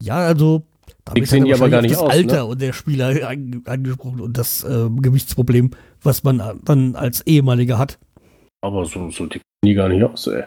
Ja, 0.03 0.16
also 0.16 0.66
damit 1.05 1.29
sehen 1.29 1.44
die 1.44 1.55
aber 1.55 1.68
gar 1.68 1.83
nicht 1.83 1.94
das 1.94 2.01
aus, 2.01 2.11
Alter 2.11 2.37
ne? 2.37 2.44
und 2.46 2.61
der 2.61 2.72
Spieler 2.72 3.29
angesprochen 3.64 4.20
und 4.20 4.37
das 4.37 4.64
äh, 4.64 4.88
Gewichtsproblem, 4.90 5.70
was 6.03 6.25
man 6.25 6.61
dann 6.64 6.96
als 6.96 7.27
ehemaliger 7.27 7.79
hat. 7.79 7.98
Aber 8.62 8.85
so, 8.85 9.11
so 9.11 9.27
dick 9.27 9.42
die 9.64 9.75
gar 9.75 9.88
nicht 9.88 10.03
aus, 10.03 10.27
ey. 10.27 10.44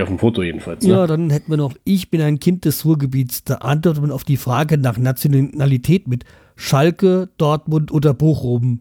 Auf 0.00 0.08
dem 0.08 0.18
Foto 0.18 0.42
jedenfalls. 0.42 0.84
Ne? 0.84 0.92
Ja, 0.92 1.06
dann 1.06 1.28
hätten 1.28 1.50
wir 1.50 1.58
noch, 1.58 1.74
ich 1.84 2.10
bin 2.10 2.22
ein 2.22 2.38
Kind 2.38 2.64
des 2.64 2.86
Ruhrgebiets. 2.86 3.44
Da 3.44 3.56
antwortet 3.56 4.02
man 4.02 4.10
auf 4.10 4.24
die 4.24 4.38
Frage 4.38 4.78
nach 4.78 4.96
Nationalität 4.96 6.08
mit 6.08 6.24
Schalke, 6.56 7.28
Dortmund 7.36 7.92
oder 7.92 8.14
Bochum. 8.14 8.80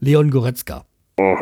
Leon 0.00 0.30
Goretzka. 0.30 0.84
Oh. 1.18 1.36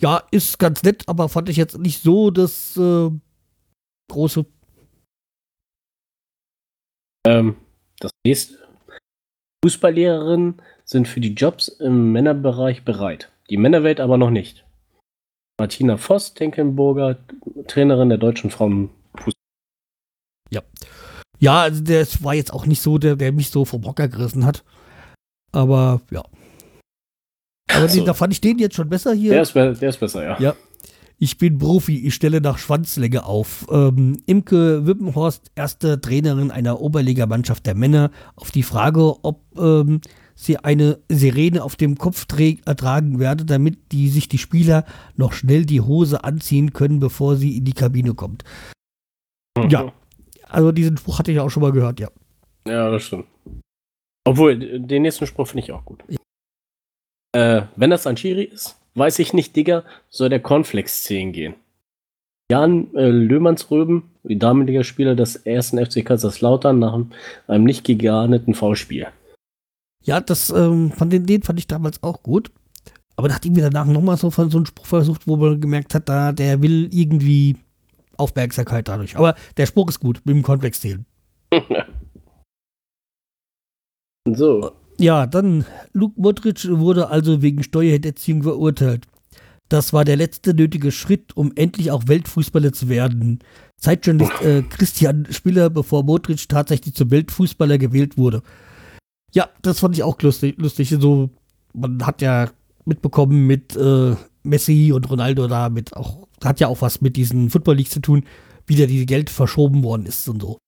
Ja, 0.00 0.22
ist 0.30 0.58
ganz 0.58 0.82
nett, 0.82 1.04
aber 1.08 1.28
fand 1.28 1.48
ich 1.50 1.56
jetzt 1.56 1.78
nicht 1.78 2.02
so 2.02 2.30
das 2.30 2.76
äh, 2.76 3.10
große. 4.10 4.46
Ähm, 7.26 7.56
das 7.98 8.10
nächste. 8.24 8.58
Fußballlehrerinnen 9.62 10.62
sind 10.84 11.06
für 11.06 11.20
die 11.20 11.34
Jobs 11.34 11.68
im 11.68 12.12
Männerbereich 12.12 12.82
bereit. 12.82 13.30
Die 13.50 13.58
Männerwelt 13.58 14.00
aber 14.00 14.16
noch 14.16 14.30
nicht. 14.30 14.64
Martina 15.58 15.98
Voss, 15.98 16.32
Tenkenburger, 16.32 17.18
Trainerin 17.66 18.08
der 18.08 18.16
deutschen 18.16 18.50
Frauen. 18.50 18.88
Ja. 20.50 20.62
Ja, 21.38 21.62
also 21.62 21.84
der 21.84 22.06
war 22.22 22.34
jetzt 22.34 22.54
auch 22.54 22.64
nicht 22.64 22.80
so 22.80 22.96
der, 22.96 23.16
der 23.16 23.32
mich 23.32 23.50
so 23.50 23.66
vom 23.66 23.84
Hocker 23.84 24.08
gerissen 24.08 24.46
hat. 24.46 24.64
Aber 25.52 26.00
ja. 26.10 26.22
Aber 27.80 27.88
so. 27.88 28.04
da 28.04 28.14
fand 28.14 28.32
ich 28.32 28.40
den 28.40 28.58
jetzt 28.58 28.76
schon 28.76 28.88
besser 28.88 29.12
hier. 29.12 29.32
Der 29.32 29.42
ist, 29.42 29.54
der 29.54 29.82
ist 29.82 30.00
besser, 30.00 30.24
ja. 30.24 30.40
Ja. 30.40 30.54
Ich 31.22 31.36
bin 31.36 31.58
Profi, 31.58 32.06
ich 32.06 32.14
stelle 32.14 32.40
nach 32.40 32.56
Schwanzlänge 32.56 33.26
auf. 33.26 33.66
Ähm, 33.70 34.22
Imke 34.24 34.86
Wippenhorst, 34.86 35.50
erste 35.54 36.00
Trainerin 36.00 36.50
einer 36.50 36.80
Oberligamannschaft 36.80 37.66
der 37.66 37.74
Männer, 37.74 38.10
auf 38.36 38.50
die 38.50 38.62
Frage, 38.62 39.16
ob 39.22 39.42
ähm, 39.58 40.00
sie 40.34 40.56
eine 40.56 40.98
Sirene 41.10 41.62
auf 41.62 41.76
dem 41.76 41.98
Kopf 41.98 42.26
ertragen 42.64 43.18
werde, 43.18 43.44
damit 43.44 43.92
die 43.92 44.08
sich 44.08 44.28
die 44.28 44.38
Spieler 44.38 44.86
noch 45.14 45.34
schnell 45.34 45.66
die 45.66 45.82
Hose 45.82 46.24
anziehen 46.24 46.72
können, 46.72 47.00
bevor 47.00 47.36
sie 47.36 47.58
in 47.58 47.66
die 47.66 47.74
Kabine 47.74 48.14
kommt. 48.14 48.44
Mhm. 49.58 49.68
Ja, 49.68 49.92
also 50.48 50.72
diesen 50.72 50.96
Spruch 50.96 51.18
hatte 51.18 51.32
ich 51.32 51.40
auch 51.40 51.50
schon 51.50 51.62
mal 51.62 51.72
gehört, 51.72 52.00
ja. 52.00 52.08
Ja, 52.66 52.90
das 52.90 53.02
stimmt. 53.02 53.26
Obwohl, 54.24 54.58
den 54.58 55.02
nächsten 55.02 55.26
Spruch 55.26 55.48
finde 55.48 55.64
ich 55.64 55.72
auch 55.72 55.84
gut. 55.84 56.02
Ja. 56.08 56.16
Äh, 57.32 57.62
wenn 57.76 57.90
das 57.90 58.06
ein 58.06 58.16
Schiri 58.16 58.44
ist, 58.44 58.76
weiß 58.94 59.18
ich 59.20 59.32
nicht, 59.32 59.54
Digga, 59.54 59.84
soll 60.08 60.28
der 60.28 60.40
Cornflakes 60.40 61.04
10 61.04 61.32
gehen. 61.32 61.54
Jan 62.50 62.92
äh, 62.96 63.08
Löhmannsröben, 63.08 64.10
damaliger 64.24 64.82
Spieler 64.82 65.14
des 65.14 65.36
ersten 65.36 65.84
FC 65.84 66.04
Kaiserslautern, 66.04 66.80
nach 66.80 66.98
einem 67.46 67.64
nicht 67.64 67.84
gegarneten 67.84 68.54
V-Spiel. 68.54 69.06
Ja, 70.02 70.20
das 70.20 70.50
ähm, 70.50 70.90
von 70.90 71.10
den, 71.10 71.26
den 71.26 71.42
fand 71.42 71.58
ich 71.58 71.68
damals 71.68 72.02
auch 72.02 72.22
gut. 72.22 72.50
Aber 73.16 73.28
nachdem 73.28 73.54
wir 73.54 73.62
danach 73.62 73.86
nochmal 73.86 74.16
so 74.16 74.30
von 74.30 74.50
so 74.50 74.58
einen 74.58 74.66
Spruch 74.66 74.86
versucht, 74.86 75.28
wo 75.28 75.36
man 75.36 75.60
gemerkt 75.60 75.94
hat, 75.94 76.08
da 76.08 76.32
der 76.32 76.62
will 76.62 76.88
irgendwie 76.92 77.56
Aufmerksamkeit 78.16 78.88
dadurch. 78.88 79.16
Aber 79.16 79.34
der 79.56 79.66
Spruch 79.66 79.88
ist 79.88 80.00
gut, 80.00 80.22
mit 80.24 80.34
dem 80.34 80.42
Konvex 80.42 80.80
zählen. 80.80 81.04
so. 84.26 84.72
Ja, 85.00 85.26
dann 85.26 85.64
Luke 85.94 86.20
Modric 86.20 86.68
wurde 86.68 87.08
also 87.08 87.40
wegen 87.40 87.62
Steuerhinterziehung 87.62 88.42
verurteilt. 88.42 89.06
Das 89.70 89.94
war 89.94 90.04
der 90.04 90.16
letzte 90.16 90.52
nötige 90.52 90.92
Schritt, 90.92 91.34
um 91.34 91.52
endlich 91.54 91.90
auch 91.90 92.02
Weltfußballer 92.06 92.74
zu 92.74 92.90
werden. 92.90 93.38
Zeitjournalist 93.78 94.42
äh, 94.42 94.62
Christian 94.62 95.26
Spiller, 95.30 95.70
bevor 95.70 96.04
Modric 96.04 96.46
tatsächlich 96.50 96.94
zum 96.94 97.10
Weltfußballer 97.10 97.78
gewählt 97.78 98.18
wurde. 98.18 98.42
Ja, 99.32 99.48
das 99.62 99.80
fand 99.80 99.94
ich 99.94 100.02
auch 100.02 100.20
lustig. 100.20 100.56
lustig. 100.58 100.94
So, 101.00 101.30
man 101.72 102.04
hat 102.04 102.20
ja 102.20 102.50
mitbekommen 102.84 103.46
mit 103.46 103.74
äh, 103.76 104.16
Messi 104.42 104.92
und 104.92 105.08
Ronaldo 105.08 105.48
da 105.48 105.70
mit 105.70 105.96
auch, 105.96 106.28
hat 106.44 106.60
ja 106.60 106.68
auch 106.68 106.82
was 106.82 107.00
mit 107.00 107.16
diesen 107.16 107.48
Football 107.48 107.76
Leagues 107.76 107.92
zu 107.92 108.00
tun, 108.00 108.24
wie 108.66 108.76
da 108.76 108.84
dieses 108.84 109.06
Geld 109.06 109.30
verschoben 109.30 109.82
worden 109.82 110.04
ist 110.04 110.28
und 110.28 110.42
so. 110.42 110.58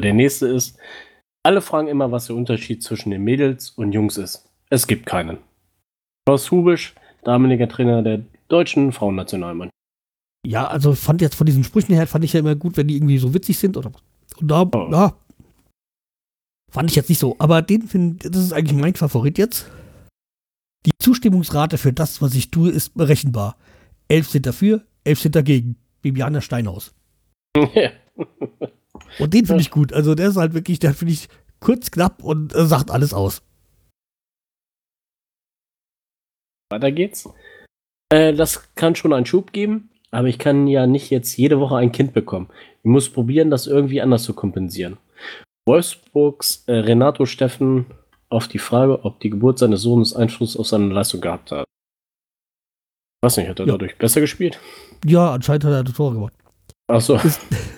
Der 0.00 0.14
nächste 0.14 0.48
ist, 0.48 0.78
alle 1.44 1.60
fragen 1.60 1.88
immer, 1.88 2.10
was 2.10 2.26
der 2.26 2.36
Unterschied 2.36 2.82
zwischen 2.82 3.10
den 3.10 3.22
Mädels 3.22 3.70
und 3.70 3.92
Jungs 3.92 4.16
ist. 4.16 4.48
Es 4.70 4.86
gibt 4.86 5.06
keinen. 5.06 5.38
Klaus 6.26 6.50
Hubisch, 6.50 6.94
damaliger 7.22 7.68
Trainer 7.68 8.02
der 8.02 8.22
deutschen 8.48 8.92
Frauennationalmannschaft. 8.92 9.74
Ja, 10.46 10.66
also 10.66 10.94
fand 10.94 11.20
jetzt 11.20 11.36
von 11.36 11.46
diesen 11.46 11.64
Sprüchen 11.64 11.94
her, 11.94 12.06
fand 12.06 12.24
ich 12.24 12.32
ja 12.32 12.40
immer 12.40 12.54
gut, 12.54 12.76
wenn 12.76 12.88
die 12.88 12.96
irgendwie 12.96 13.18
so 13.18 13.32
witzig 13.32 13.58
sind 13.58 13.76
oder 13.76 13.92
und 14.40 14.50
da, 14.50 14.62
oh. 14.62 14.88
ja, 14.90 15.16
fand 16.70 16.90
ich 16.90 16.96
jetzt 16.96 17.08
nicht 17.08 17.18
so. 17.18 17.36
Aber 17.38 17.62
den 17.62 17.82
finde, 17.82 18.30
das 18.30 18.42
ist 18.42 18.52
eigentlich 18.52 18.78
mein 18.78 18.94
Favorit 18.94 19.38
jetzt. 19.38 19.70
Die 20.86 20.92
Zustimmungsrate 20.98 21.78
für 21.78 21.92
das, 21.92 22.20
was 22.20 22.34
ich 22.34 22.50
tue, 22.50 22.70
ist 22.70 22.94
berechenbar. 22.94 23.56
Elf 24.08 24.28
sind 24.28 24.44
dafür, 24.44 24.82
elf 25.04 25.20
sind 25.20 25.34
dagegen. 25.36 25.76
Bibiana 26.02 26.40
Steinhaus. 26.40 26.94
und 29.18 29.34
den 29.34 29.46
finde 29.46 29.62
ich 29.62 29.70
gut. 29.70 29.92
Also 29.92 30.14
der 30.14 30.28
ist 30.28 30.36
halt 30.36 30.54
wirklich, 30.54 30.78
der 30.78 30.94
finde 30.94 31.14
ich 31.14 31.28
kurz, 31.60 31.90
knapp 31.90 32.22
und 32.22 32.54
äh, 32.54 32.66
sagt 32.66 32.90
alles 32.90 33.14
aus. 33.14 33.42
Weiter 36.70 36.92
geht's. 36.92 37.28
Äh, 38.10 38.34
das 38.34 38.74
kann 38.74 38.94
schon 38.94 39.12
einen 39.12 39.26
Schub 39.26 39.52
geben, 39.52 39.90
aber 40.10 40.28
ich 40.28 40.38
kann 40.38 40.66
ja 40.66 40.86
nicht 40.86 41.10
jetzt 41.10 41.36
jede 41.36 41.60
Woche 41.60 41.76
ein 41.76 41.92
Kind 41.92 42.12
bekommen. 42.12 42.48
Ich 42.82 42.90
muss 42.90 43.10
probieren, 43.10 43.50
das 43.50 43.66
irgendwie 43.66 44.00
anders 44.00 44.24
zu 44.24 44.34
kompensieren. 44.34 44.98
Wolfsburgs 45.66 46.64
äh, 46.66 46.74
Renato 46.74 47.26
Steffen 47.26 47.86
auf 48.28 48.48
die 48.48 48.58
Frage, 48.58 49.04
ob 49.04 49.20
die 49.20 49.30
Geburt 49.30 49.58
seines 49.58 49.82
Sohnes 49.82 50.14
Einfluss 50.14 50.56
auf 50.56 50.66
seine 50.66 50.92
Leistung 50.92 51.20
gehabt 51.20 51.52
hat. 51.52 51.64
Ich 53.22 53.26
weiß 53.26 53.38
nicht, 53.38 53.48
hat 53.48 53.60
er 53.60 53.66
ja. 53.66 53.72
dadurch 53.72 53.96
besser 53.96 54.20
gespielt? 54.20 54.60
Ja, 55.04 55.32
anscheinend 55.32 55.64
hat 55.64 55.72
er 55.72 55.84
das 55.84 55.94
Tor 55.94 56.12
gemacht. 56.12 56.34
Ach 56.88 57.00
so. 57.00 57.18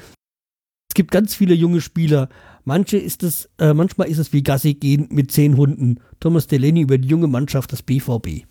gibt 0.97 1.13
ganz 1.13 1.37
viele 1.37 1.55
junge 1.55 1.81
Spieler. 1.81 2.29
Manche 2.65 2.97
ist 2.97 3.23
es, 3.23 3.49
äh, 3.59 3.73
manchmal 3.73 4.09
ist 4.09 4.19
es 4.19 4.33
wie 4.33 4.43
Gassi 4.43 4.75
gehen 4.75 5.07
mit 5.13 5.31
zehn 5.31 5.57
Hunden. 5.57 6.01
Thomas 6.19 6.49
Delaney 6.49 6.81
über 6.81 6.99
die 6.99 7.07
junge 7.07 7.29
Mannschaft 7.29 7.71
des 7.71 7.83
BVB. 7.83 8.47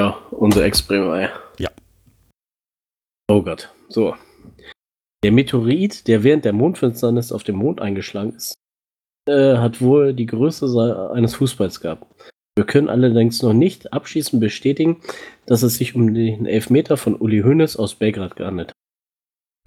Ja, 0.00 0.16
unser 0.30 0.64
Ex-Bremer. 0.64 1.30
Ja. 1.58 1.70
Oh 3.26 3.42
Gott. 3.42 3.72
So. 3.88 4.14
Der 5.24 5.32
Meteorit, 5.32 6.06
der 6.06 6.22
während 6.22 6.44
der 6.44 6.52
Mondfinsternis 6.52 7.32
auf 7.32 7.42
dem 7.42 7.56
Mond 7.56 7.80
eingeschlagen 7.80 8.34
ist, 8.34 8.54
äh, 9.28 9.56
hat 9.56 9.80
wohl 9.80 10.14
die 10.14 10.26
Größe 10.26 11.10
eines 11.12 11.34
Fußballs 11.34 11.80
gehabt. 11.80 12.06
Wir 12.56 12.64
können 12.64 12.88
allerdings 12.88 13.42
noch 13.42 13.52
nicht 13.52 13.92
abschließend 13.92 14.40
bestätigen, 14.40 15.00
dass 15.46 15.62
es 15.62 15.76
sich 15.76 15.94
um 15.94 16.14
den 16.14 16.46
Elfmeter 16.46 16.96
von 16.96 17.16
Uli 17.16 17.40
Hoeneß 17.40 17.76
aus 17.76 17.96
Belgrad 17.96 18.36
gehandelt 18.36 18.68
hat. 18.68 18.74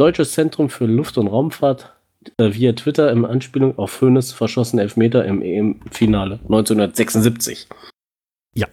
Deutsches 0.01 0.31
Zentrum 0.31 0.71
für 0.71 0.87
Luft- 0.87 1.19
und 1.19 1.27
Raumfahrt 1.27 1.95
äh, 2.37 2.51
via 2.55 2.73
Twitter 2.73 3.11
in 3.11 3.23
Anspielung 3.23 3.77
auf 3.77 4.01
Hoeneß 4.01 4.31
verschossen 4.31 4.79
Elfmeter 4.79 5.25
im 5.25 5.43
EM-Finale 5.43 6.39
1976. 6.41 7.67
Ja. 8.55 8.67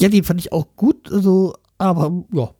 Ja, 0.00 0.08
den 0.08 0.22
fand 0.22 0.38
ich 0.38 0.52
auch 0.52 0.68
gut, 0.76 1.10
also, 1.10 1.56
aber 1.78 2.24
ja, 2.32 2.54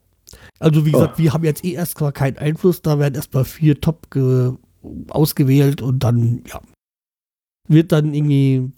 also 0.59 0.85
wie 0.85 0.91
gesagt, 0.91 1.13
oh. 1.15 1.17
wir 1.19 1.31
haben 1.31 1.45
jetzt 1.45 1.63
eh 1.63 1.71
erstmal 1.71 2.11
keinen 2.11 2.39
Einfluss, 2.39 2.81
da 2.81 2.99
werden 2.99 3.15
erstmal 3.15 3.45
vier 3.45 3.79
Top 3.79 4.09
ausgewählt 5.07 5.81
und 5.81 5.99
dann, 5.99 6.43
ja, 6.45 6.59
wird 7.69 7.93
dann 7.93 8.13
irgendwie 8.13 8.69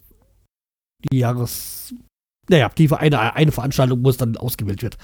die 1.12 1.18
Jahres, 1.18 1.96
naja, 2.48 2.70
die 2.78 2.92
eine, 2.92 3.34
eine 3.34 3.52
Veranstaltung, 3.52 4.06
wo 4.06 4.10
es 4.12 4.18
dann 4.18 4.38
ausgewählt 4.38 4.84
wird, 4.84 5.00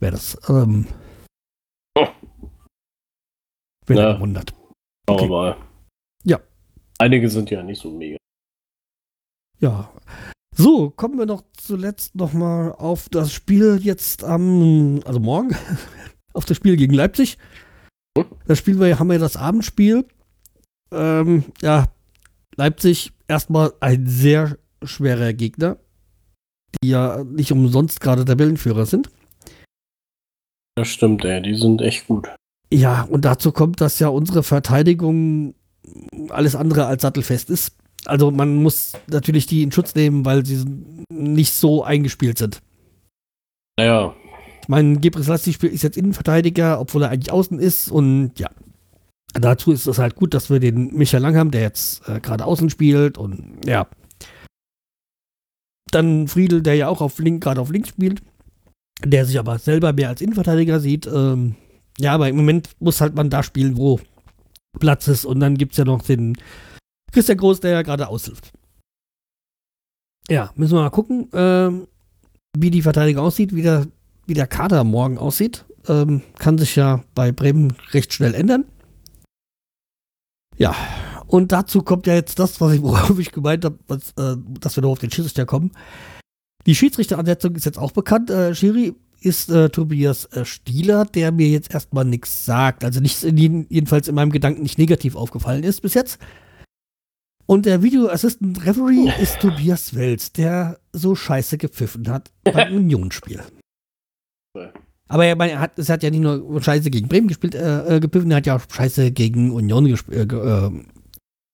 wäre 0.00 0.10
das. 0.10 0.36
Ähm, 0.48 0.88
oh. 1.96 2.08
Wenn 3.86 3.96
ja. 3.96 4.18
wundert. 4.18 4.52
Okay. 5.06 5.24
Aber 5.24 5.56
ja. 6.24 6.40
Einige 6.98 7.28
sind 7.28 7.50
ja 7.50 7.62
nicht 7.62 7.80
so 7.80 7.90
mega. 7.90 8.16
Ja. 9.60 9.90
So, 10.56 10.90
kommen 10.90 11.18
wir 11.18 11.26
noch 11.26 11.42
zuletzt 11.56 12.14
noch 12.14 12.32
mal 12.32 12.72
auf 12.72 13.08
das 13.08 13.32
Spiel 13.32 13.80
jetzt 13.82 14.22
am, 14.22 15.00
also 15.04 15.18
morgen, 15.18 15.56
auf 16.32 16.44
das 16.44 16.56
Spiel 16.56 16.76
gegen 16.76 16.94
Leipzig. 16.94 17.38
Das 18.46 18.58
Spiel 18.58 18.78
wir 18.78 18.98
haben 18.98 19.10
wir 19.10 19.18
das 19.18 19.36
Abendspiel. 19.36 20.06
Ähm, 20.92 21.44
ja, 21.60 21.88
Leipzig 22.56 23.12
erstmal 23.26 23.72
ein 23.80 24.06
sehr 24.06 24.56
schwerer 24.84 25.32
Gegner, 25.32 25.78
die 26.82 26.90
ja 26.90 27.24
nicht 27.24 27.50
umsonst 27.50 28.00
gerade 28.00 28.24
Tabellenführer 28.24 28.86
sind. 28.86 29.10
Das 30.76 30.88
stimmt, 30.88 31.24
ey, 31.24 31.42
die 31.42 31.56
sind 31.56 31.82
echt 31.82 32.06
gut. 32.06 32.28
Ja, 32.74 33.02
und 33.02 33.24
dazu 33.24 33.52
kommt, 33.52 33.80
dass 33.80 33.98
ja 33.98 34.08
unsere 34.08 34.42
Verteidigung 34.42 35.54
alles 36.30 36.56
andere 36.56 36.86
als 36.86 37.02
sattelfest 37.02 37.50
ist 37.50 37.76
also 38.06 38.30
man 38.30 38.56
muss 38.62 38.92
natürlich 39.06 39.46
die 39.46 39.62
in 39.62 39.72
Schutz 39.72 39.94
nehmen, 39.94 40.24
weil 40.24 40.44
sie 40.44 40.64
nicht 41.10 41.52
so 41.52 41.84
eingespielt 41.84 42.38
sind. 42.38 42.62
Naja. 43.78 44.14
Ich 44.62 44.68
meine, 44.68 44.98
Gebris 44.98 45.28
ist 45.28 45.82
jetzt 45.82 45.96
Innenverteidiger, 45.96 46.80
obwohl 46.80 47.02
er 47.02 47.10
eigentlich 47.10 47.32
außen 47.32 47.58
ist 47.58 47.90
und 47.90 48.32
ja. 48.38 48.50
Dazu 49.34 49.72
ist 49.72 49.86
es 49.86 49.98
halt 49.98 50.14
gut, 50.14 50.32
dass 50.32 50.48
wir 50.48 50.60
den 50.60 50.94
Michael 50.94 51.22
Lang 51.22 51.36
haben, 51.36 51.50
der 51.50 51.62
jetzt 51.62 52.08
äh, 52.08 52.20
gerade 52.20 52.44
außen 52.44 52.70
spielt 52.70 53.18
und 53.18 53.60
ja. 53.66 53.88
Dann 55.90 56.28
Friedel, 56.28 56.62
der 56.62 56.76
ja 56.76 56.88
auch 56.88 57.00
auf 57.00 57.18
link, 57.18 57.42
gerade 57.42 57.60
auf 57.60 57.70
links 57.70 57.88
spielt, 57.88 58.22
der 59.04 59.26
sich 59.26 59.38
aber 59.38 59.58
selber 59.58 59.92
mehr 59.92 60.08
als 60.08 60.20
Innenverteidiger 60.20 60.78
sieht. 60.78 61.06
Ähm, 61.06 61.56
ja, 61.98 62.14
aber 62.14 62.28
im 62.28 62.36
Moment 62.36 62.70
muss 62.80 63.00
halt 63.00 63.14
man 63.14 63.30
da 63.30 63.42
spielen, 63.42 63.76
wo 63.76 64.00
Platz 64.78 65.08
ist. 65.08 65.24
Und 65.24 65.40
dann 65.40 65.56
gibt 65.56 65.72
es 65.72 65.78
ja 65.78 65.84
noch 65.84 66.02
den 66.02 66.36
Christian 67.12 67.38
Groß, 67.38 67.60
der 67.60 67.72
ja 67.72 67.82
gerade 67.82 68.08
aushilft. 68.08 68.52
Ja, 70.28 70.50
müssen 70.56 70.74
wir 70.74 70.82
mal 70.82 70.90
gucken, 70.90 71.28
ähm, 71.32 71.86
wie 72.56 72.70
die 72.70 72.82
Verteidigung 72.82 73.24
aussieht, 73.24 73.54
wie 73.54 73.62
der, 73.62 73.86
wie 74.26 74.34
der 74.34 74.46
Kader 74.46 74.84
morgen 74.84 75.18
aussieht. 75.18 75.64
Ähm, 75.86 76.22
kann 76.38 76.58
sich 76.58 76.76
ja 76.76 77.04
bei 77.14 77.30
Bremen 77.30 77.74
recht 77.92 78.12
schnell 78.14 78.34
ändern. 78.34 78.64
Ja, 80.56 80.74
und 81.26 81.52
dazu 81.52 81.82
kommt 81.82 82.06
ja 82.06 82.14
jetzt 82.14 82.38
das, 82.38 82.60
was 82.60 82.72
ich, 82.72 82.82
worauf 82.82 83.18
ich 83.18 83.32
gemeint 83.32 83.64
habe, 83.64 83.78
äh, 83.90 84.36
dass 84.60 84.76
wir 84.76 84.82
noch 84.82 84.90
auf 84.90 84.98
den 84.98 85.10
Schiedsrichter 85.10 85.46
kommen. 85.46 85.72
Die 86.66 86.74
Schiedsrichteransetzung 86.74 87.54
ist 87.56 87.66
jetzt 87.66 87.78
auch 87.78 87.92
bekannt. 87.92 88.30
Äh, 88.30 88.54
Schiri 88.54 88.94
ist 89.24 89.50
äh, 89.50 89.70
Tobias 89.70 90.26
äh, 90.26 90.44
Stieler, 90.44 91.04
der 91.04 91.32
mir 91.32 91.48
jetzt 91.48 91.72
erstmal 91.72 92.04
nichts 92.04 92.44
sagt. 92.44 92.84
Also 92.84 93.00
nicht, 93.00 93.22
jedenfalls 93.22 94.08
in 94.08 94.14
meinem 94.14 94.30
Gedanken 94.30 94.62
nicht 94.62 94.78
negativ 94.78 95.16
aufgefallen 95.16 95.64
ist 95.64 95.80
bis 95.80 95.94
jetzt. 95.94 96.18
Und 97.46 97.66
der 97.66 97.82
Video 97.82 98.08
Assistant 98.08 98.64
Referee 98.64 99.10
ist 99.20 99.40
Tobias 99.40 99.94
Wels, 99.94 100.32
der 100.32 100.78
so 100.92 101.14
scheiße 101.14 101.58
gepfiffen 101.58 102.08
hat 102.08 102.30
beim 102.44 102.74
Unionsspiel. 102.74 103.42
Aber 105.08 105.26
er, 105.26 105.38
er, 105.38 105.60
hat, 105.60 105.78
es 105.78 105.88
hat 105.88 106.02
ja 106.02 106.10
nicht 106.10 106.20
nur 106.20 106.62
scheiße 106.62 106.90
gegen 106.90 107.08
Bremen 107.08 107.28
gespielt, 107.28 107.54
äh, 107.54 107.96
äh 107.96 108.00
gepfiffen, 108.00 108.30
er 108.30 108.38
hat 108.38 108.46
ja 108.46 108.56
auch 108.56 108.62
scheiße 108.70 109.12
gegen 109.12 109.50
Union 109.50 109.86
gespielt. 109.86 110.32
Äh, 110.32 110.36
äh, 110.36 110.70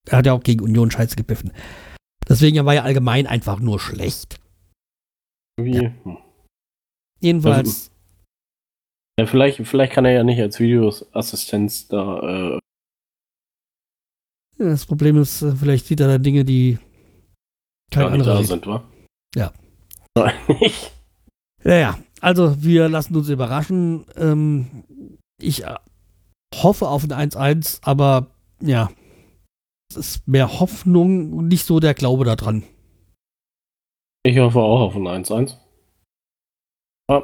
er 0.08 0.18
hat 0.18 0.26
ja 0.26 0.32
auch 0.32 0.42
gegen 0.42 0.62
Union 0.62 0.90
scheiße 0.90 1.16
gepfiffen. 1.16 1.52
Deswegen 2.28 2.64
war 2.64 2.74
er 2.74 2.84
allgemein 2.84 3.26
einfach 3.26 3.58
nur 3.58 3.80
schlecht. 3.80 4.40
Wie? 5.60 5.82
Ja. 5.82 5.92
Jedenfalls. 7.20 7.58
Also, 7.58 7.90
ja, 9.20 9.26
vielleicht, 9.26 9.66
vielleicht 9.66 9.92
kann 9.92 10.04
er 10.04 10.12
ja 10.12 10.24
nicht 10.24 10.40
als 10.40 10.58
Videoassistenz 10.58 11.88
da 11.88 12.56
äh, 12.56 12.60
das 14.60 14.84
Problem 14.84 15.16
ist, 15.16 15.40
äh, 15.40 15.52
vielleicht 15.52 15.86
sieht 15.86 16.00
er 16.00 16.08
da 16.08 16.18
Dinge, 16.18 16.44
die 16.44 16.78
kein 17.90 18.04
Gar 18.04 18.12
anderer 18.12 18.34
da 18.36 18.44
sind, 18.44 18.66
wa? 18.66 18.84
Ja. 19.34 19.52
Nein, 20.16 20.34
Ja, 21.64 21.74
ja. 21.74 21.98
Also, 22.20 22.62
wir 22.62 22.88
lassen 22.88 23.16
uns 23.16 23.28
überraschen. 23.28 24.04
Ähm, 24.16 24.84
ich 25.40 25.64
äh, 25.64 25.76
hoffe 26.54 26.88
auf 26.88 27.04
ein 27.04 27.30
1-1, 27.30 27.80
aber 27.82 28.28
ja, 28.60 28.90
es 29.90 29.96
ist 29.96 30.28
mehr 30.28 30.60
Hoffnung 30.60 31.32
und 31.32 31.48
nicht 31.48 31.64
so 31.64 31.80
der 31.80 31.94
Glaube 31.94 32.24
daran. 32.24 32.62
Ich 34.22 34.38
hoffe 34.38 34.58
auch 34.58 34.80
auf 34.80 34.96
ein 34.96 35.24
1-1. 35.24 35.56
Ah. 37.10 37.22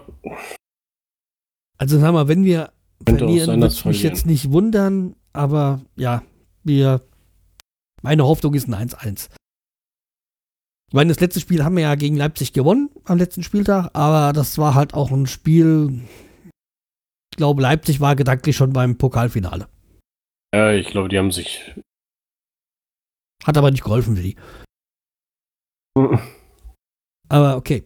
Also, 1.79 2.01
sag 2.01 2.13
mal, 2.13 2.27
wenn 2.27 2.45
wir 2.45 2.73
verlieren, 3.07 3.61
wird 3.61 3.85
mich 3.85 4.03
jetzt 4.03 4.27
nicht 4.27 4.51
wundern, 4.51 5.15
aber 5.33 5.83
ja, 5.95 6.23
wir 6.65 7.03
meine 8.03 8.25
Hoffnung 8.25 8.55
ist 8.55 8.69
ein 8.69 8.75
1-1. 8.75 9.31
Ich 10.89 10.95
meine, 10.95 11.09
das 11.09 11.21
letzte 11.21 11.41
Spiel 11.41 11.65
haben 11.65 11.77
wir 11.77 11.83
ja 11.83 11.95
gegen 11.95 12.17
Leipzig 12.17 12.53
gewonnen 12.53 12.91
am 13.05 13.19
letzten 13.19 13.43
Spieltag, 13.43 13.91
aber 13.95 14.33
das 14.33 14.59
war 14.59 14.75
halt 14.75 14.95
auch 14.95 15.11
ein 15.11 15.27
Spiel. 15.27 16.03
Ich 17.33 17.37
glaube, 17.37 17.63
Leipzig 17.63 18.01
war 18.01 18.17
gedanklich 18.17 18.57
schon 18.57 18.73
beim 18.73 18.99
Pokalfinale. 18.99 19.69
Ja, 20.55 20.73
ich 20.73 20.89
glaube, 20.89 21.09
die 21.09 21.19
haben 21.19 21.33
sich. 21.33 21.75
Hat 23.45 23.57
aber 23.57 23.71
nicht 23.71 23.85
geholfen 23.85 24.17
für 24.17 24.23
die. 24.23 24.37
aber 27.29 27.57
okay. 27.57 27.85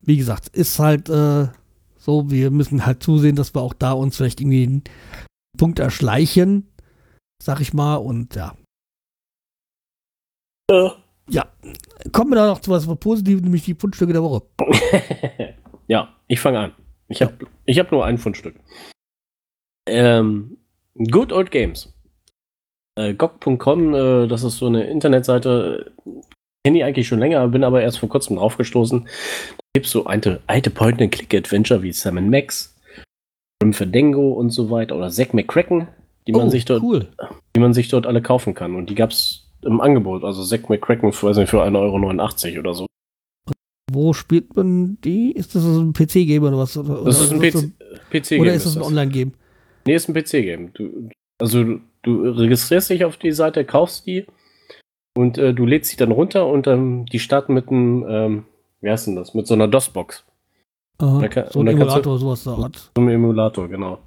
Wie 0.00 0.16
gesagt, 0.16 0.48
ist 0.48 0.78
halt 0.78 1.08
äh, 1.08 1.48
so, 1.96 2.30
wir 2.30 2.50
müssen 2.50 2.86
halt 2.86 3.02
zusehen, 3.02 3.36
dass 3.36 3.54
wir 3.54 3.60
auch 3.60 3.74
da 3.74 3.92
uns 3.92 4.16
vielleicht 4.16 4.40
irgendwie 4.40 4.66
einen 4.66 4.84
Punkt 5.58 5.78
erschleichen, 5.78 6.68
sag 7.42 7.60
ich 7.60 7.74
mal, 7.74 7.96
und 7.96 8.34
ja. 8.34 8.56
Ja. 10.70 10.96
Ja. 11.28 11.46
Kommen 12.12 12.30
wir 12.30 12.36
da 12.36 12.46
noch 12.46 12.60
zu 12.60 12.70
was 12.70 12.86
Positives, 12.98 13.42
nämlich 13.42 13.64
die 13.64 13.74
Fundstücke 13.74 14.12
der 14.12 14.22
Woche. 14.22 14.42
ja, 15.86 16.08
ich 16.26 16.40
fange 16.40 16.58
an. 16.58 16.72
Ich 17.08 17.22
habe 17.22 17.34
ich 17.66 17.78
hab 17.78 17.92
nur 17.92 18.04
ein 18.04 18.18
Fundstück. 18.18 18.56
Ähm, 19.86 20.56
Good 20.94 21.32
Old 21.32 21.50
Games. 21.50 21.92
Äh, 22.96 23.14
GOG.com, 23.14 23.94
äh, 23.94 24.26
das 24.26 24.42
ist 24.42 24.58
so 24.58 24.66
eine 24.66 24.84
Internetseite, 24.84 25.92
kenne 26.64 26.78
ich 26.78 26.84
eigentlich 26.84 27.08
schon 27.08 27.18
länger, 27.18 27.46
bin 27.48 27.64
aber 27.64 27.82
erst 27.82 27.98
vor 27.98 28.08
kurzem 28.08 28.36
draufgestoßen. 28.36 29.08
Gibt 29.74 29.86
es 29.86 29.92
so 29.92 30.04
alte, 30.06 30.40
alte 30.46 30.70
Point-and-Click-Adventure 30.70 31.82
wie 31.82 31.92
Sam 31.92 32.28
Max, 32.28 32.76
Grim 33.60 33.72
Fandango 33.72 34.32
und 34.32 34.50
so 34.50 34.70
weiter 34.70 34.96
oder 34.96 35.10
Zack 35.10 35.32
McCracken, 35.32 35.86
die 36.26 36.32
man, 36.32 36.48
Oh, 36.48 36.50
sich 36.50 36.64
dort, 36.64 36.82
cool. 36.82 37.06
die 37.54 37.60
man 37.60 37.72
sich 37.72 37.88
dort 37.88 38.06
alle 38.06 38.20
kaufen 38.22 38.54
kann. 38.54 38.74
Und 38.74 38.90
die 38.90 38.94
gab 38.96 39.10
es 39.10 39.46
im 39.62 39.80
Angebot. 39.80 40.24
Also 40.24 40.44
Zack 40.44 40.68
McCracken 40.68 41.12
für, 41.12 41.28
weiß 41.28 41.36
nicht, 41.36 41.50
für 41.50 41.62
1,89 41.62 42.48
Euro 42.52 42.58
oder 42.60 42.74
so. 42.74 42.86
Wo 43.92 44.12
spielt 44.12 44.56
man 44.56 44.98
die? 45.02 45.32
Ist 45.32 45.54
das 45.54 45.62
so 45.62 45.80
ein 45.80 45.92
PC-Game 45.92 46.42
oder 46.42 46.58
was? 46.58 46.76
Oder, 46.76 47.04
Das 47.04 47.20
ist 47.20 47.32
ein 47.32 47.38
oder 47.38 47.50
PC. 47.50 47.72
PC-Game. 48.10 48.40
Oder 48.40 48.54
ist 48.54 48.66
das 48.66 48.76
ein 48.76 48.82
Online-Game? 48.82 49.32
Nee, 49.86 49.94
ist 49.94 50.08
ein 50.08 50.14
PC-Game. 50.14 50.72
Also 51.40 51.64
du, 51.64 51.80
du 52.02 52.22
registrierst 52.30 52.90
dich 52.90 53.04
auf 53.04 53.16
die 53.16 53.32
Seite, 53.32 53.64
kaufst 53.64 54.06
die 54.06 54.26
und 55.16 55.38
äh, 55.38 55.54
du 55.54 55.64
lädst 55.66 55.90
sie 55.90 55.96
dann 55.96 56.12
runter 56.12 56.46
und 56.46 56.66
ähm, 56.66 57.06
die 57.06 57.18
starten 57.18 57.54
mit 57.54 57.68
einem, 57.68 58.06
ähm, 58.08 58.44
wie 58.82 58.90
heißt 58.90 59.06
denn 59.06 59.16
das? 59.16 59.34
Mit 59.34 59.46
so 59.46 59.54
einer 59.54 59.68
DOS-Box. 59.68 60.24
Aha, 60.98 61.28
kann- 61.28 61.50
so 61.50 61.60
ein 61.60 61.66
kannst 61.66 61.80
du- 61.80 61.82
Emulator, 61.86 62.18
sowas 62.18 62.44
da 62.44 62.56
hat. 62.58 62.76
So 62.76 62.90
einem 63.02 63.08
Emulator, 63.08 63.68
genau. 63.68 63.98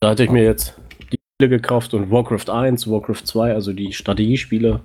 Da 0.00 0.10
hatte 0.10 0.24
ich 0.24 0.30
mir 0.30 0.44
jetzt 0.44 0.78
die 1.12 1.18
Spiele 1.36 1.48
gekauft 1.58 1.94
und 1.94 2.10
Warcraft 2.10 2.50
1, 2.52 2.90
Warcraft 2.90 3.24
2, 3.26 3.52
also 3.54 3.72
die 3.72 3.92
Strategiespiele. 3.92 4.80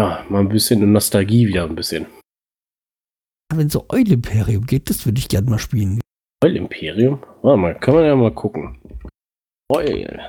Ja, 0.00 0.24
mal 0.28 0.40
ein 0.40 0.48
bisschen 0.48 0.82
in 0.82 0.92
Nostalgie 0.92 1.46
wieder 1.46 1.64
ein 1.64 1.76
bisschen. 1.76 2.06
Wenn 3.54 3.68
so 3.68 3.84
Eul 3.88 4.10
Imperium 4.10 4.66
geht, 4.66 4.90
das 4.90 5.04
würde 5.06 5.18
ich 5.18 5.28
gerne 5.28 5.48
mal 5.50 5.58
spielen. 5.58 6.00
Oil 6.44 6.56
Imperium? 6.56 7.22
Warte 7.42 7.60
mal, 7.60 7.74
kann 7.78 7.94
man 7.94 8.04
ja 8.04 8.16
mal 8.16 8.32
gucken. 8.32 8.80
Oil. 9.70 10.20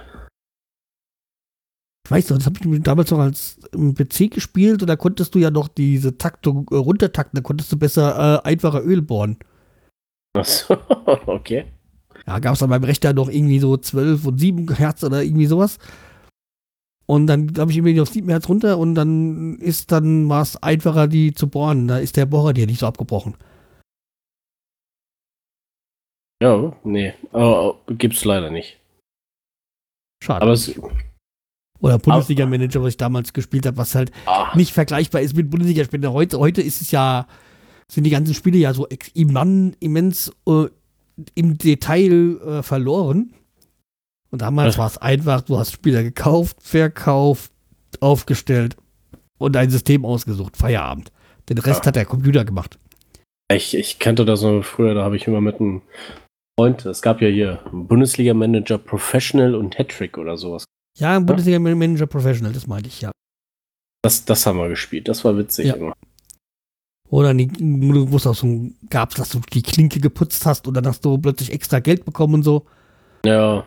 Ich 2.06 2.12
weiß 2.12 2.30
noch, 2.30 2.38
das 2.38 2.48
habe 2.48 2.58
ich 2.60 2.84
damals 2.84 3.12
noch 3.12 3.20
als 3.20 3.60
im 3.74 3.94
PC 3.94 4.32
gespielt 4.32 4.82
und 4.82 4.88
da 4.88 4.96
konntest 4.96 5.36
du 5.36 5.40
ja 5.40 5.52
noch 5.52 5.68
diese 5.68 6.18
Taktung 6.18 6.68
äh, 6.72 6.76
runtertakten, 6.76 7.38
da 7.38 7.42
konntest 7.42 7.72
du 7.72 7.78
besser 7.78 8.42
äh, 8.44 8.48
einfacher 8.48 8.84
Öl 8.84 9.02
bohren. 9.02 9.38
Achso, 10.34 10.78
okay. 11.28 11.66
Ja, 12.28 12.40
gab 12.40 12.54
es 12.54 12.60
dann 12.60 12.70
beim 12.70 12.84
Rechner 12.84 13.14
noch 13.14 13.30
irgendwie 13.30 13.60
so 13.60 13.78
12 13.78 14.26
und 14.26 14.40
7 14.40 14.76
Hertz 14.76 15.04
oder 15.04 15.24
irgendwie 15.24 15.48
sowas. 15.48 15.78
Und 17.06 17.28
dann 17.28 17.52
habe 17.58 17.72
ich 17.72 17.78
irgendwie 17.78 18.00
auf 18.00 18.10
7 18.10 18.30
Hertz 18.30 18.48
runter 18.48 18.78
und 18.78 18.96
dann 18.96 19.58
ist 19.60 19.92
dann 19.92 20.30
war 20.30 20.42
es 20.42 20.62
einfacher, 20.62 21.08
die 21.08 21.34
zu 21.34 21.50
bohren. 21.50 21.88
Da 21.88 21.98
ist 21.98 22.16
der 22.16 22.26
Bohrer 22.26 22.54
dir 22.54 22.68
nicht 22.68 22.80
so 22.80 22.88
abgebrochen. 22.88 23.36
Ja, 26.42 26.76
nee, 26.84 27.14
aber 27.32 27.80
gibt's 27.88 28.26
leider 28.26 28.50
nicht. 28.50 28.80
Schade. 30.24 30.42
Aber 30.42 30.54
es. 30.54 30.74
Oder 31.82 31.98
Bundesliga-Manager, 32.00 32.82
was 32.82 32.90
ich 32.90 32.98
damals 32.98 33.34
gespielt 33.34 33.66
habe, 33.66 33.78
was 33.78 33.96
halt 33.96 34.12
Ah, 34.26 34.56
nicht 34.56 34.72
vergleichbar 34.74 35.22
ist 35.22 35.36
mit 35.36 35.50
Bundesligaspielen. 35.50 36.10
Heute, 36.12 36.40
heute 36.40 36.62
ist 36.62 36.82
es 36.82 36.92
ja, 36.92 37.28
sind 37.92 38.04
die 38.06 38.10
ganzen 38.10 38.34
Spiele 38.34 38.58
ja 38.58 38.74
so 38.74 38.88
immens 39.14 40.32
äh, 40.48 40.66
im 41.36 41.58
Detail 41.58 42.40
äh, 42.42 42.64
verloren. 42.64 43.34
Und 44.30 44.42
damals 44.42 44.76
Ja. 44.76 44.80
war 44.80 44.88
es 44.88 44.98
einfach, 44.98 45.42
du 45.42 45.58
hast 45.60 45.74
Spieler 45.74 46.04
gekauft, 46.04 46.58
verkauft, 46.62 47.52
aufgestellt 48.00 48.78
und 49.38 49.58
ein 49.58 49.70
System 49.70 50.06
ausgesucht. 50.06 50.56
Feierabend. 50.56 51.12
Den 51.50 51.58
Rest 51.58 51.82
Ja. 51.82 51.88
hat 51.88 51.96
der 51.96 52.06
Computer 52.06 52.46
gemacht. 52.46 52.78
ich, 53.52 53.76
ich 53.76 54.00
kannte 54.00 54.24
das 54.24 54.42
noch 54.44 54.64
früher, 54.64 54.94
da 54.94 55.04
habe 55.04 55.18
ich 55.18 55.28
immer 55.28 55.42
mit 55.42 55.60
einem 55.60 55.82
Freund, 56.58 56.86
es 56.86 57.02
gab 57.02 57.22
ja 57.22 57.28
hier 57.28 57.60
Bundesliga-Manager 57.74 58.78
Professional 58.78 59.56
und 59.56 59.78
Hattrick 59.78 60.18
oder 60.18 60.38
sowas. 60.38 60.64
Ja, 60.98 61.16
ein 61.16 61.26
Bundesliga-Manager 61.26 62.06
Professional, 62.08 62.54
das 62.54 62.68
meinte 62.68 62.90
ich, 62.90 63.02
ja. 63.02 63.12
Das, 64.04 64.26
das 64.26 64.46
haben 64.46 64.58
wir 64.60 64.70
gespielt, 64.70 65.08
das 65.08 65.24
war 65.24 65.38
witzig 65.38 65.68
Ja. 65.68 65.76
immer. 65.76 65.94
Oder 67.10 67.34
die, 67.34 67.50
wo 67.60 68.16
es 68.16 68.26
auch 68.26 68.36
so 68.36 68.70
gab, 68.90 69.14
dass 69.16 69.30
du 69.30 69.42
die 69.54 69.62
Klinke 69.62 70.00
geputzt 70.00 70.46
hast 70.46 70.68
und 70.68 70.74
dann 70.76 70.88
hast 70.88 71.04
du 71.04 71.18
plötzlich 71.18 71.52
extra 71.52 71.80
Geld 71.80 72.06
bekommen 72.06 72.36
und 72.36 72.44
so. 72.44 72.66
Ja. 73.26 73.66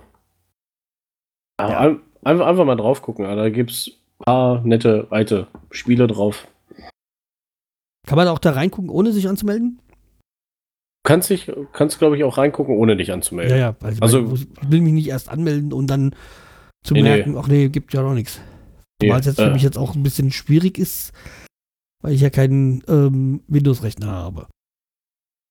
Ja. 1.61 1.79
ein- 1.81 2.01
Einfach, 2.27 2.47
einfach 2.47 2.65
mal 2.65 2.75
drauf 2.77 3.03
gucken, 3.03 3.27
da 3.27 3.51
gibt's 3.51 3.89
ein 4.21 4.25
paar 4.25 4.61
nette 4.63 5.07
alte 5.11 5.47
Spiele 5.71 6.07
drauf. 6.07 6.49
Kann 8.07 8.17
man 8.17 8.29
auch 8.29 8.39
da 8.39 8.53
reingucken, 8.53 8.89
ohne 8.89 9.13
sich 9.13 9.29
anzumelden? 9.29 9.79
Kannst 11.07 11.29
dich, 11.29 11.53
kannst 11.75 11.99
glaube 11.99 12.17
ich 12.17 12.25
auch 12.25 12.39
reingucken, 12.39 12.75
ohne 12.79 12.97
dich 12.97 13.13
anzumelden. 13.13 13.59
Ja, 13.59 13.73
ja. 13.73 13.77
Also, 13.83 14.01
Also- 14.03 14.19
also 14.21 14.35
ich 14.37 14.71
will 14.71 14.81
mich 14.81 14.95
nicht 14.95 15.09
erst 15.09 15.29
anmelden 15.29 15.75
und 15.75 15.89
dann 15.89 16.17
zu 16.85 16.95
Nee, 16.95 17.03
nee. 17.03 17.09
merken, 17.09 17.37
ach 17.37 17.49
nee, 17.49 17.69
gibt 17.69 17.93
ja 17.95 18.03
noch 18.03 18.15
nichts. 18.15 18.41
Nee, 19.03 19.11
Weil 19.11 19.21
es 19.21 19.27
jetzt 19.27 19.37
für 19.37 19.51
äh, 19.51 19.53
mich 19.53 19.63
jetzt 19.63 19.79
auch 19.79 19.95
ein 19.95 20.03
bisschen 20.03 20.31
schwierig 20.31 20.79
ist, 20.79 21.13
weil 22.03 22.13
ich 22.13 22.21
ja 22.21 22.31
keinen 22.31 22.83
ähm, 22.89 23.43
Windows-Rechner 23.49 24.07
habe. 24.07 24.47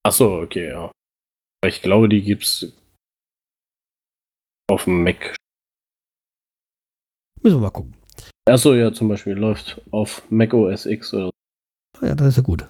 Ach 0.06 0.12
so, 0.12 0.40
okay, 0.40 0.68
ja. 0.68 0.90
Ich 1.66 1.82
glaube, 1.82 2.08
die 2.08 2.22
gibt's 2.22 2.66
auf 4.70 4.84
dem 4.84 5.02
Mac. 5.02 5.34
Müssen 7.42 7.56
wir 7.56 7.62
mal 7.62 7.70
gucken. 7.70 7.94
Achso, 8.46 8.74
ja, 8.74 8.92
zum 8.92 9.08
Beispiel 9.08 9.34
läuft 9.34 9.80
auf 9.90 10.30
Mac 10.30 10.52
OS 10.52 10.86
X 10.86 11.12
oder 11.14 11.30
Ah 12.00 12.06
Ja, 12.08 12.14
das 12.14 12.28
ist 12.28 12.36
ja 12.36 12.42
gut. 12.42 12.68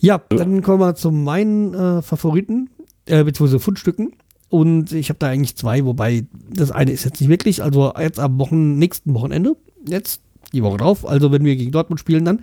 Ja, 0.00 0.18
dann 0.28 0.62
kommen 0.62 0.80
wir 0.80 0.94
zu 0.94 1.10
meinen 1.10 1.74
äh, 1.74 2.02
Favoriten, 2.02 2.70
äh, 3.06 3.24
beziehungsweise 3.24 3.60
Fundstücken. 3.60 4.16
Und 4.48 4.92
ich 4.92 5.08
habe 5.08 5.18
da 5.18 5.28
eigentlich 5.28 5.56
zwei, 5.56 5.84
wobei 5.84 6.24
das 6.50 6.70
eine 6.70 6.92
ist 6.92 7.04
jetzt 7.04 7.20
nicht 7.20 7.28
wirklich, 7.30 7.62
also 7.62 7.92
jetzt 7.98 8.20
am 8.20 8.38
Wochen, 8.38 8.78
nächsten 8.78 9.12
Wochenende, 9.14 9.56
jetzt 9.88 10.20
die 10.52 10.62
Woche 10.62 10.76
drauf, 10.78 11.06
also 11.06 11.32
wenn 11.32 11.44
wir 11.44 11.56
gegen 11.56 11.72
Dortmund 11.72 11.98
spielen 12.00 12.24
dann, 12.24 12.40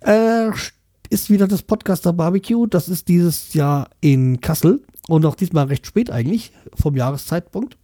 äh, 0.00 0.50
ist 1.10 1.28
wieder 1.28 1.46
das 1.46 1.62
Podcaster 1.62 2.12
Barbecue. 2.12 2.66
Das 2.66 2.88
ist 2.88 3.08
dieses 3.08 3.52
Jahr 3.52 3.90
in 4.00 4.40
Kassel 4.40 4.82
und 5.08 5.26
auch 5.26 5.34
diesmal 5.34 5.66
recht 5.66 5.86
spät 5.86 6.10
eigentlich, 6.10 6.52
vom 6.74 6.96
Jahreszeitpunkt. 6.96 7.76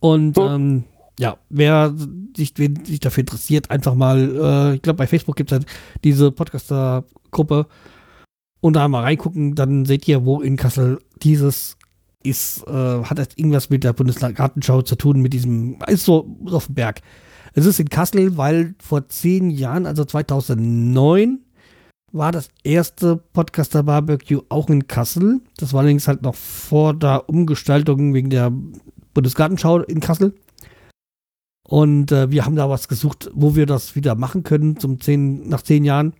Und 0.00 0.36
Oh. 0.38 0.48
ähm, 0.48 0.84
ja, 1.18 1.36
wer 1.50 1.94
sich, 2.36 2.54
wen 2.56 2.84
sich 2.84 3.00
dafür 3.00 3.20
interessiert, 3.20 3.70
einfach 3.70 3.94
mal, 3.94 4.18
äh, 4.18 4.74
ich 4.76 4.82
glaube, 4.82 4.96
bei 4.96 5.06
Facebook 5.06 5.36
gibt 5.36 5.52
es 5.52 5.58
halt 5.58 5.66
diese 6.02 6.32
Podcaster-Gruppe 6.32 7.66
und 8.60 8.74
da 8.74 8.88
mal 8.88 9.02
reingucken, 9.02 9.54
dann 9.54 9.84
seht 9.84 10.08
ihr, 10.08 10.24
wo 10.24 10.40
in 10.40 10.56
Kassel 10.56 10.98
dieses 11.22 11.76
ist, 12.24 12.66
äh, 12.66 13.04
hat 13.04 13.18
das 13.18 13.28
irgendwas 13.36 13.70
mit 13.70 13.84
der 13.84 13.92
Bundesgartenschau 13.92 14.82
zu 14.82 14.96
tun, 14.96 15.20
mit 15.20 15.32
diesem, 15.32 15.76
ist 15.86 16.04
so 16.04 16.36
auf 16.46 16.66
dem 16.66 16.74
Berg. 16.74 17.00
Es 17.54 17.66
ist 17.66 17.80
in 17.80 17.88
Kassel, 17.88 18.36
weil 18.36 18.74
vor 18.82 19.08
zehn 19.08 19.50
Jahren, 19.50 19.86
also 19.86 20.04
2009, 20.04 21.40
war 22.12 22.30
das 22.30 22.48
erste 22.62 23.16
Podcaster 23.16 23.82
Barbecue 23.82 24.42
auch 24.48 24.68
in 24.68 24.86
Kassel. 24.86 25.40
Das 25.56 25.72
war 25.72 25.80
allerdings 25.80 26.08
halt 26.08 26.22
noch 26.22 26.34
vor 26.34 26.94
der 26.94 27.28
Umgestaltung 27.28 28.14
wegen 28.14 28.30
der 28.30 28.52
Bundesgartenschau 29.14 29.80
in 29.80 30.00
Kassel. 30.00 30.34
Und 31.66 32.12
äh, 32.12 32.30
wir 32.30 32.44
haben 32.44 32.56
da 32.56 32.68
was 32.68 32.88
gesucht, 32.88 33.30
wo 33.34 33.54
wir 33.54 33.66
das 33.66 33.96
wieder 33.96 34.14
machen 34.14 34.42
können 34.42 34.78
zum 34.78 35.00
zehn, 35.00 35.48
nach 35.48 35.62
zehn 35.62 35.84
Jahren. 35.84 36.12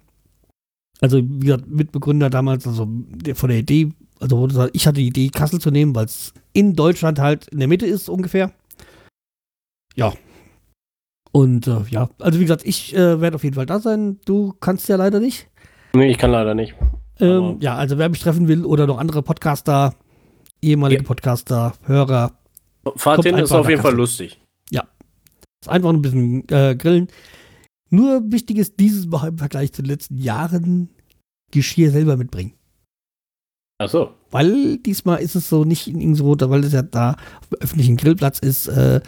Also 1.00 1.18
wie 1.18 1.46
gesagt, 1.46 1.68
Mitbegründer 1.68 2.30
damals, 2.30 2.66
also 2.66 2.86
der, 2.88 3.36
von 3.36 3.50
der 3.50 3.58
Idee, 3.58 3.92
also 4.22 4.68
ich 4.72 4.86
hatte 4.86 5.00
die 5.00 5.08
Idee, 5.08 5.28
Kassel 5.28 5.60
zu 5.60 5.70
nehmen, 5.70 5.94
weil 5.94 6.06
es 6.06 6.32
in 6.52 6.74
Deutschland 6.74 7.18
halt 7.18 7.48
in 7.48 7.58
der 7.58 7.68
Mitte 7.68 7.86
ist 7.86 8.08
ungefähr. 8.08 8.52
Ja. 9.94 10.12
Und 11.32 11.66
äh, 11.66 11.82
ja, 11.88 12.08
also 12.18 12.38
wie 12.38 12.44
gesagt, 12.44 12.62
ich 12.64 12.94
äh, 12.94 13.20
werde 13.20 13.34
auf 13.36 13.44
jeden 13.44 13.56
Fall 13.56 13.66
da 13.66 13.80
sein. 13.80 14.20
Du 14.24 14.54
kannst 14.60 14.88
ja 14.88 14.96
leider 14.96 15.18
nicht. 15.18 15.48
Nee, 15.94 16.10
ich 16.10 16.18
kann 16.18 16.30
leider 16.30 16.54
nicht. 16.54 16.74
Ähm, 17.20 17.58
ja, 17.60 17.74
also 17.76 17.98
wer 17.98 18.08
mich 18.08 18.20
treffen 18.20 18.48
will 18.48 18.64
oder 18.64 18.86
noch 18.86 18.98
andere 18.98 19.22
Podcaster, 19.22 19.94
ehemalige 20.60 21.02
Ja. 21.02 21.06
Podcaster, 21.06 21.74
Hörer, 21.84 22.32
Fahrt 22.96 23.24
hin 23.24 23.38
ist 23.38 23.52
auf 23.52 23.68
jeden 23.68 23.82
Fall 23.82 23.94
lustig. 23.94 24.40
ist 24.70 25.68
einfach 25.68 25.90
ein 25.90 26.02
bisschen 26.02 26.48
äh, 26.48 26.74
grillen. 26.76 27.06
Nur 27.88 28.20
wichtig 28.32 28.58
ist 28.58 28.80
dieses 28.80 29.06
Mal 29.06 29.28
im 29.28 29.38
Vergleich 29.38 29.72
zu 29.72 29.82
den 29.82 29.90
letzten 29.90 30.18
Jahren 30.18 30.90
Geschirr 31.52 31.90
selber 31.90 32.16
mitbringen. 32.16 32.54
Ach 33.82 33.88
so. 33.88 34.14
Weil 34.30 34.78
diesmal 34.78 35.20
ist 35.20 35.34
es 35.34 35.48
so 35.48 35.64
nicht 35.64 35.88
in 35.88 36.00
Innsbruck, 36.00 36.38
weil 36.48 36.64
es 36.64 36.72
ja 36.72 36.82
da 36.82 37.16
auf 37.40 37.48
dem 37.48 37.58
öffentlichen 37.60 37.96
Grillplatz 37.96 38.38
ist. 38.38 38.68
Äh, 38.68 39.00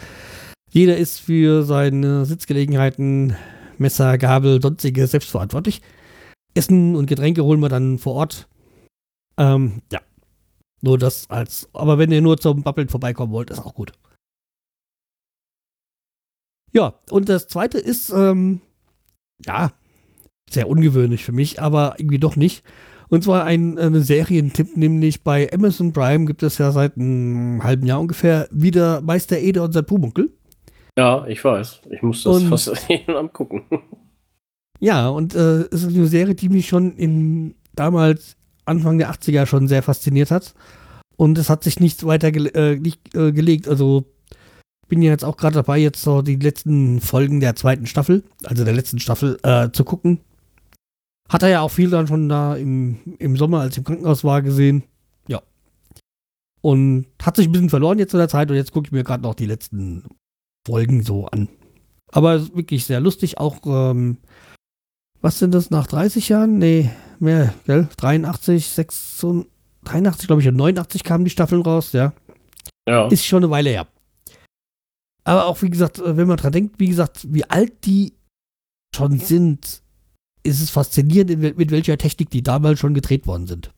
jeder 0.69 0.97
ist 0.97 1.19
für 1.19 1.63
seine 1.63 2.25
Sitzgelegenheiten, 2.25 3.35
Messer, 3.77 4.17
Gabel, 4.17 4.61
sonstige 4.61 5.07
selbstverantwortlich. 5.07 5.81
Essen 6.55 6.95
und 6.97 7.05
Getränke 7.05 7.45
holen 7.45 7.61
wir 7.61 7.69
dann 7.69 7.97
vor 7.99 8.15
Ort. 8.15 8.49
Ähm, 9.37 9.81
ja. 9.91 10.01
Nur 10.81 10.97
das 10.97 11.29
als. 11.29 11.69
Aber 11.71 11.97
wenn 11.97 12.11
ihr 12.11 12.21
nur 12.21 12.37
zum 12.37 12.63
Babbeln 12.63 12.89
vorbeikommen 12.89 13.31
wollt, 13.31 13.49
ist 13.49 13.59
auch 13.59 13.73
gut. 13.73 13.93
Ja, 16.73 16.99
und 17.09 17.29
das 17.29 17.47
zweite 17.47 17.77
ist, 17.77 18.09
ähm, 18.09 18.59
ja, 19.45 19.71
sehr 20.49 20.67
ungewöhnlich 20.67 21.23
für 21.23 21.31
mich, 21.31 21.61
aber 21.61 21.95
irgendwie 21.97 22.19
doch 22.19 22.35
nicht. 22.35 22.65
Und 23.09 23.23
zwar 23.23 23.43
ein 23.43 23.77
äh, 23.77 23.99
Serientipp, 23.99 24.75
nämlich 24.75 25.23
bei 25.23 25.51
Amazon 25.53 25.93
Prime 25.93 26.25
gibt 26.25 26.43
es 26.43 26.57
ja 26.57 26.71
seit 26.71 26.97
einem 26.97 27.63
halben 27.63 27.85
Jahr 27.85 27.99
ungefähr 27.99 28.47
wieder 28.51 29.01
Meister 29.01 29.37
Ede 29.37 29.61
und 29.61 29.73
sein 29.73 29.85
Pumuckel. 29.85 30.31
Ja, 30.97 31.25
ich 31.27 31.43
weiß. 31.43 31.81
Ich 31.91 32.01
muss 32.01 32.23
das 32.23 32.37
und, 32.37 32.49
fast 32.49 32.71
angucken. 33.07 33.63
Ja, 34.79 35.09
und 35.09 35.35
äh, 35.35 35.61
es 35.71 35.83
ist 35.83 35.95
eine 35.95 36.07
Serie, 36.07 36.35
die 36.35 36.49
mich 36.49 36.67
schon 36.67 36.95
in 36.95 37.55
damals 37.73 38.37
Anfang 38.65 38.97
der 38.97 39.11
80er 39.11 39.45
schon 39.45 39.67
sehr 39.67 39.83
fasziniert 39.83 40.31
hat. 40.31 40.53
Und 41.17 41.37
es 41.37 41.49
hat 41.49 41.63
sich 41.63 41.79
nichts 41.79 42.05
weiter 42.05 42.31
gele 42.31 42.49
äh, 42.53 42.75
nicht, 42.77 43.15
äh, 43.15 43.31
gelegt. 43.31 43.67
Also 43.67 44.05
bin 44.87 45.01
ja 45.01 45.11
jetzt 45.11 45.25
auch 45.25 45.37
gerade 45.37 45.55
dabei, 45.55 45.77
jetzt 45.77 46.01
so 46.01 46.21
die 46.21 46.35
letzten 46.35 46.99
Folgen 47.01 47.39
der 47.39 47.55
zweiten 47.55 47.87
Staffel, 47.87 48.23
also 48.43 48.63
der 48.63 48.73
letzten 48.73 48.99
Staffel, 48.99 49.37
äh, 49.43 49.69
zu 49.71 49.83
gucken. 49.83 50.19
Hat 51.29 51.43
er 51.43 51.49
ja 51.49 51.61
auch 51.61 51.71
viel 51.71 51.89
dann 51.89 52.07
schon 52.07 52.29
da 52.29 52.55
im, 52.55 52.99
im 53.17 53.35
Sommer, 53.35 53.61
als 53.61 53.73
ich 53.73 53.79
im 53.79 53.83
Krankenhaus 53.83 54.23
war, 54.23 54.41
gesehen. 54.41 54.83
Ja. 55.27 55.41
Und 56.61 57.07
hat 57.21 57.35
sich 57.35 57.47
ein 57.47 57.51
bisschen 57.51 57.69
verloren 57.69 57.99
jetzt 57.99 58.13
in 58.13 58.19
der 58.19 58.29
Zeit 58.29 58.49
und 58.49 58.57
jetzt 58.57 58.71
gucke 58.71 58.87
ich 58.87 58.91
mir 58.91 59.03
gerade 59.03 59.23
noch 59.23 59.33
die 59.33 59.47
letzten 59.47 60.03
Folgen 60.65 61.03
so 61.03 61.25
an. 61.27 61.49
Aber 62.11 62.55
wirklich 62.55 62.85
sehr 62.85 62.99
lustig, 62.99 63.39
auch, 63.39 63.57
ähm, 63.65 64.17
was 65.21 65.39
sind 65.39 65.53
das, 65.53 65.71
nach 65.71 65.87
30 65.87 66.29
Jahren? 66.29 66.59
Nee, 66.59 66.91
mehr, 67.19 67.53
gell? 67.65 67.89
83, 67.97 68.67
86, 68.67 69.51
83, 69.83 70.27
glaube 70.27 70.41
ich, 70.41 70.47
und 70.47 70.55
89 70.55 71.03
kamen 71.03 71.25
die 71.25 71.31
Staffeln 71.31 71.61
raus, 71.61 71.91
ja. 71.91 72.13
Ja. 72.87 73.07
Ist 73.07 73.25
schon 73.25 73.43
eine 73.43 73.51
Weile 73.51 73.71
her. 73.71 73.87
Aber 75.23 75.47
auch, 75.47 75.61
wie 75.63 75.71
gesagt, 75.71 76.01
wenn 76.03 76.27
man 76.27 76.37
dran 76.37 76.51
denkt, 76.51 76.79
wie 76.79 76.87
gesagt, 76.87 77.33
wie 77.33 77.43
alt 77.45 77.85
die 77.85 78.13
schon 78.95 79.19
sind, 79.19 79.81
ist 80.45 80.61
es 80.61 80.69
faszinierend, 80.69 81.57
mit 81.57 81.71
welcher 81.71 81.97
Technik 81.97 82.29
die 82.29 82.43
damals 82.43 82.79
schon 82.79 82.93
gedreht 82.93 83.27
worden 83.27 83.47
sind. 83.47 83.71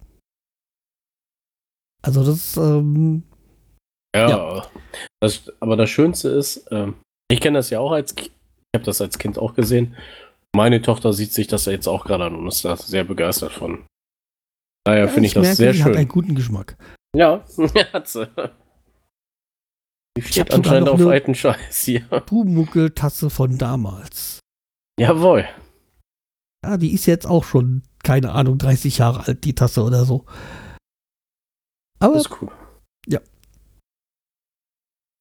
Also 2.02 2.24
das, 2.24 2.58
ähm, 2.58 3.24
ja. 4.16 4.30
ja. 4.30 4.68
Das, 5.20 5.52
aber 5.60 5.76
das 5.76 5.90
Schönste 5.90 6.30
ist, 6.30 6.68
ähm, 6.72 6.96
ich 7.30 7.42
kenne 7.42 7.60
das 7.60 7.70
ja 7.70 7.80
auch 7.80 7.92
als, 7.92 8.14
ich 8.18 8.32
habe 8.76 8.86
das 8.86 9.02
als 9.02 9.18
Kind 9.18 9.38
auch 9.40 9.54
gesehen. 9.54 9.96
Meine 10.56 10.82
Tochter 10.82 11.14
sieht 11.14 11.34
sich 11.34 11.48
das 11.48 11.66
ja 11.66 11.74
jetzt 11.74 11.88
auch 11.88 12.06
gerade 12.06 12.26
an 12.26 12.36
und 12.36 12.48
ist 12.48 12.64
da 12.64 12.78
sehr 12.78 13.04
begeistert 13.04 13.52
von. 13.52 13.86
Daher 14.86 15.06
ja, 15.06 15.08
finde 15.08 15.28
ich, 15.28 15.32
ich, 15.32 15.34
das 15.34 15.44
merke, 15.44 15.56
sehr 15.58 15.74
schön. 15.74 15.86
Hat 15.86 15.98
einen 15.98 16.08
guten 16.08 16.36
Geschmack. 16.36 16.78
Ja, 17.16 17.44
hat 17.94 18.08
sie. 18.08 18.30
Die 20.18 20.22
steht 20.22 20.54
anscheinend 20.54 20.90
auf 20.90 21.06
alten 21.06 21.36
Scheiß 21.36 21.84
hier. 21.84 22.02
Pumuckel-Tasse 22.02 23.30
von 23.30 23.58
damals. 23.58 24.40
Jawohl. 25.00 25.48
Ja, 26.66 26.78
die 26.78 26.94
ist 26.94 27.06
jetzt 27.06 27.28
auch 27.28 27.44
schon, 27.44 27.84
keine 28.04 28.32
Ahnung, 28.32 28.58
30 28.58 28.98
Jahre 28.98 29.28
alt, 29.28 29.44
die 29.44 29.56
Tasse 29.56 29.84
oder 29.84 30.06
so. 30.06 30.26
Aber. 32.00 32.16
Das 32.16 32.26
ist 32.26 32.42
cool. 32.42 32.52
Ja. 33.08 33.20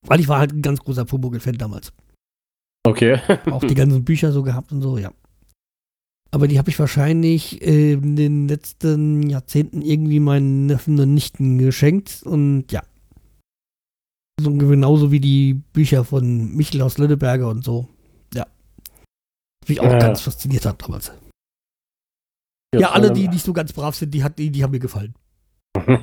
Weil 0.07 0.21
ich 0.21 0.29
war 0.29 0.39
halt 0.39 0.53
ein 0.53 0.63
ganz 0.63 0.81
großer 0.81 1.05
Pumuckl-Fan 1.05 1.59
damals. 1.59 1.93
Okay. 2.87 3.21
auch 3.51 3.65
die 3.65 3.75
ganzen 3.77 4.05
Bücher 4.05 4.33
so 4.33 4.43
gehabt 4.43 4.73
und 4.73 4.83
so, 4.83 4.99
ja. 4.99 5.13
Aber 6.31 6.49
die 6.49 6.59
habe 6.59 6.71
ich 6.71 6.79
wahrscheinlich 6.79 7.63
äh, 7.63 7.93
in 7.95 8.17
den 8.17 8.49
letzten 8.49 9.29
Jahrzehnten 9.29 9.83
irgendwie 9.83 10.21
meinen 10.21 10.67
Neffen 10.67 10.99
und 10.99 11.15
Nichten 11.15 11.59
geschenkt 11.59 12.23
und 12.25 12.71
ja. 12.71 12.83
So 14.41 14.53
genauso 14.53 15.11
wie 15.11 15.21
die 15.21 15.55
Bücher 15.55 16.05
von 16.05 16.55
Michel 16.55 16.83
aus 16.83 16.99
Lönneberger 16.99 17.49
und 17.49 17.65
so. 17.65 17.89
Ja. 18.35 18.47
Mich 19.67 19.81
auch 19.81 19.91
ja. 19.91 19.99
ganz 19.99 20.21
fasziniert 20.21 20.67
hat 20.67 20.83
damals. 20.83 21.11
Ja, 22.77 22.89
ja 22.89 22.93
alle, 22.93 23.13
die 23.13 23.29
nicht 23.29 23.45
so 23.45 23.53
ganz 23.53 23.73
brav 23.73 23.95
sind, 23.95 24.13
die, 24.13 24.23
hat, 24.23 24.39
die, 24.39 24.51
die 24.51 24.63
haben 24.63 24.71
mir 24.71 24.79
gefallen. 24.79 25.15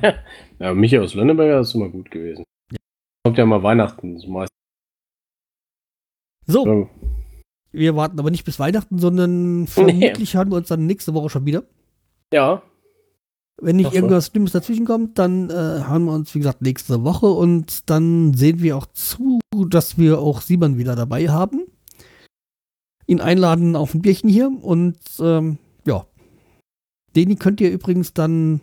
ja, 0.58 0.74
Michael 0.74 1.04
aus 1.04 1.14
Lönneberger 1.14 1.60
ist 1.60 1.74
immer 1.74 1.88
gut 1.88 2.10
gewesen. 2.10 2.44
Ja. 2.70 2.78
Kommt 3.24 3.38
ja 3.38 3.46
mal 3.46 3.62
Weihnachten 3.62 4.18
so 4.18 4.28
meist. 4.28 4.52
So. 6.46 6.64
so. 6.64 6.90
Wir 7.72 7.96
warten 7.96 8.18
aber 8.20 8.30
nicht 8.30 8.44
bis 8.44 8.60
Weihnachten, 8.60 8.98
sondern 8.98 9.66
vermutlich 9.66 10.32
nee. 10.32 10.38
hören 10.38 10.50
wir 10.50 10.56
uns 10.56 10.68
dann 10.68 10.86
nächste 10.86 11.12
Woche 11.14 11.30
schon 11.30 11.46
wieder. 11.46 11.64
Ja. 12.32 12.62
Wenn 13.60 13.76
nicht 13.76 13.92
irgendwas 13.92 14.26
Schlimmes 14.26 14.52
dazwischen 14.52 14.84
kommt, 14.84 15.18
dann 15.18 15.48
äh, 15.48 15.52
hören 15.52 16.04
wir 16.04 16.12
uns, 16.12 16.34
wie 16.34 16.38
gesagt, 16.38 16.62
nächste 16.62 17.04
Woche 17.04 17.26
und 17.26 17.88
dann 17.88 18.34
sehen 18.34 18.60
wir 18.60 18.76
auch 18.76 18.86
zu, 18.86 19.38
dass 19.68 19.96
wir 19.96 20.18
auch 20.18 20.40
Simon 20.40 20.76
wieder 20.76 20.96
dabei 20.96 21.28
haben. 21.28 21.64
Ihn 23.06 23.20
einladen 23.20 23.76
auf 23.76 23.94
ein 23.94 24.02
Bierchen 24.02 24.28
hier 24.28 24.50
und 24.62 24.98
ähm, 25.20 25.58
ja. 25.86 26.06
Den 27.16 27.38
könnt 27.38 27.60
ihr 27.60 27.70
übrigens 27.70 28.12
dann 28.12 28.60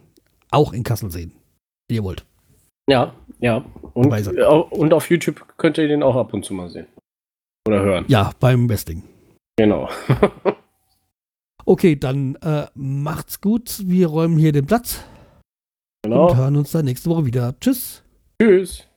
auch 0.50 0.74
in 0.74 0.84
Kassel 0.84 1.12
sehen, 1.12 1.32
wenn 1.88 1.96
ihr 1.96 2.04
wollt. 2.04 2.26
Ja, 2.90 3.14
ja. 3.40 3.64
Und, 3.94 4.12
und 4.72 4.94
auf 4.94 5.10
YouTube 5.10 5.46
könnt 5.58 5.78
ihr 5.78 5.88
den 5.88 6.04
auch 6.04 6.16
ab 6.16 6.34
und 6.34 6.44
zu 6.44 6.54
mal 6.54 6.70
sehen. 6.70 6.88
Oder 7.68 7.82
hören. 7.82 8.06
Ja, 8.08 8.32
beim 8.40 8.68
Westing. 8.70 9.04
Genau. 9.58 9.90
okay, 11.66 11.96
dann 11.96 12.36
äh, 12.36 12.66
macht's 12.74 13.40
gut. 13.40 13.82
Wir 13.86 14.08
räumen 14.08 14.38
hier 14.38 14.52
den 14.52 14.66
Platz. 14.66 15.04
Genau. 16.04 16.30
Und 16.30 16.38
hören 16.38 16.56
uns 16.58 16.72
dann 16.72 16.86
nächste 16.86 17.10
Woche 17.10 17.26
wieder. 17.26 17.54
Tschüss. 17.60 18.04
Tschüss. 18.42 18.88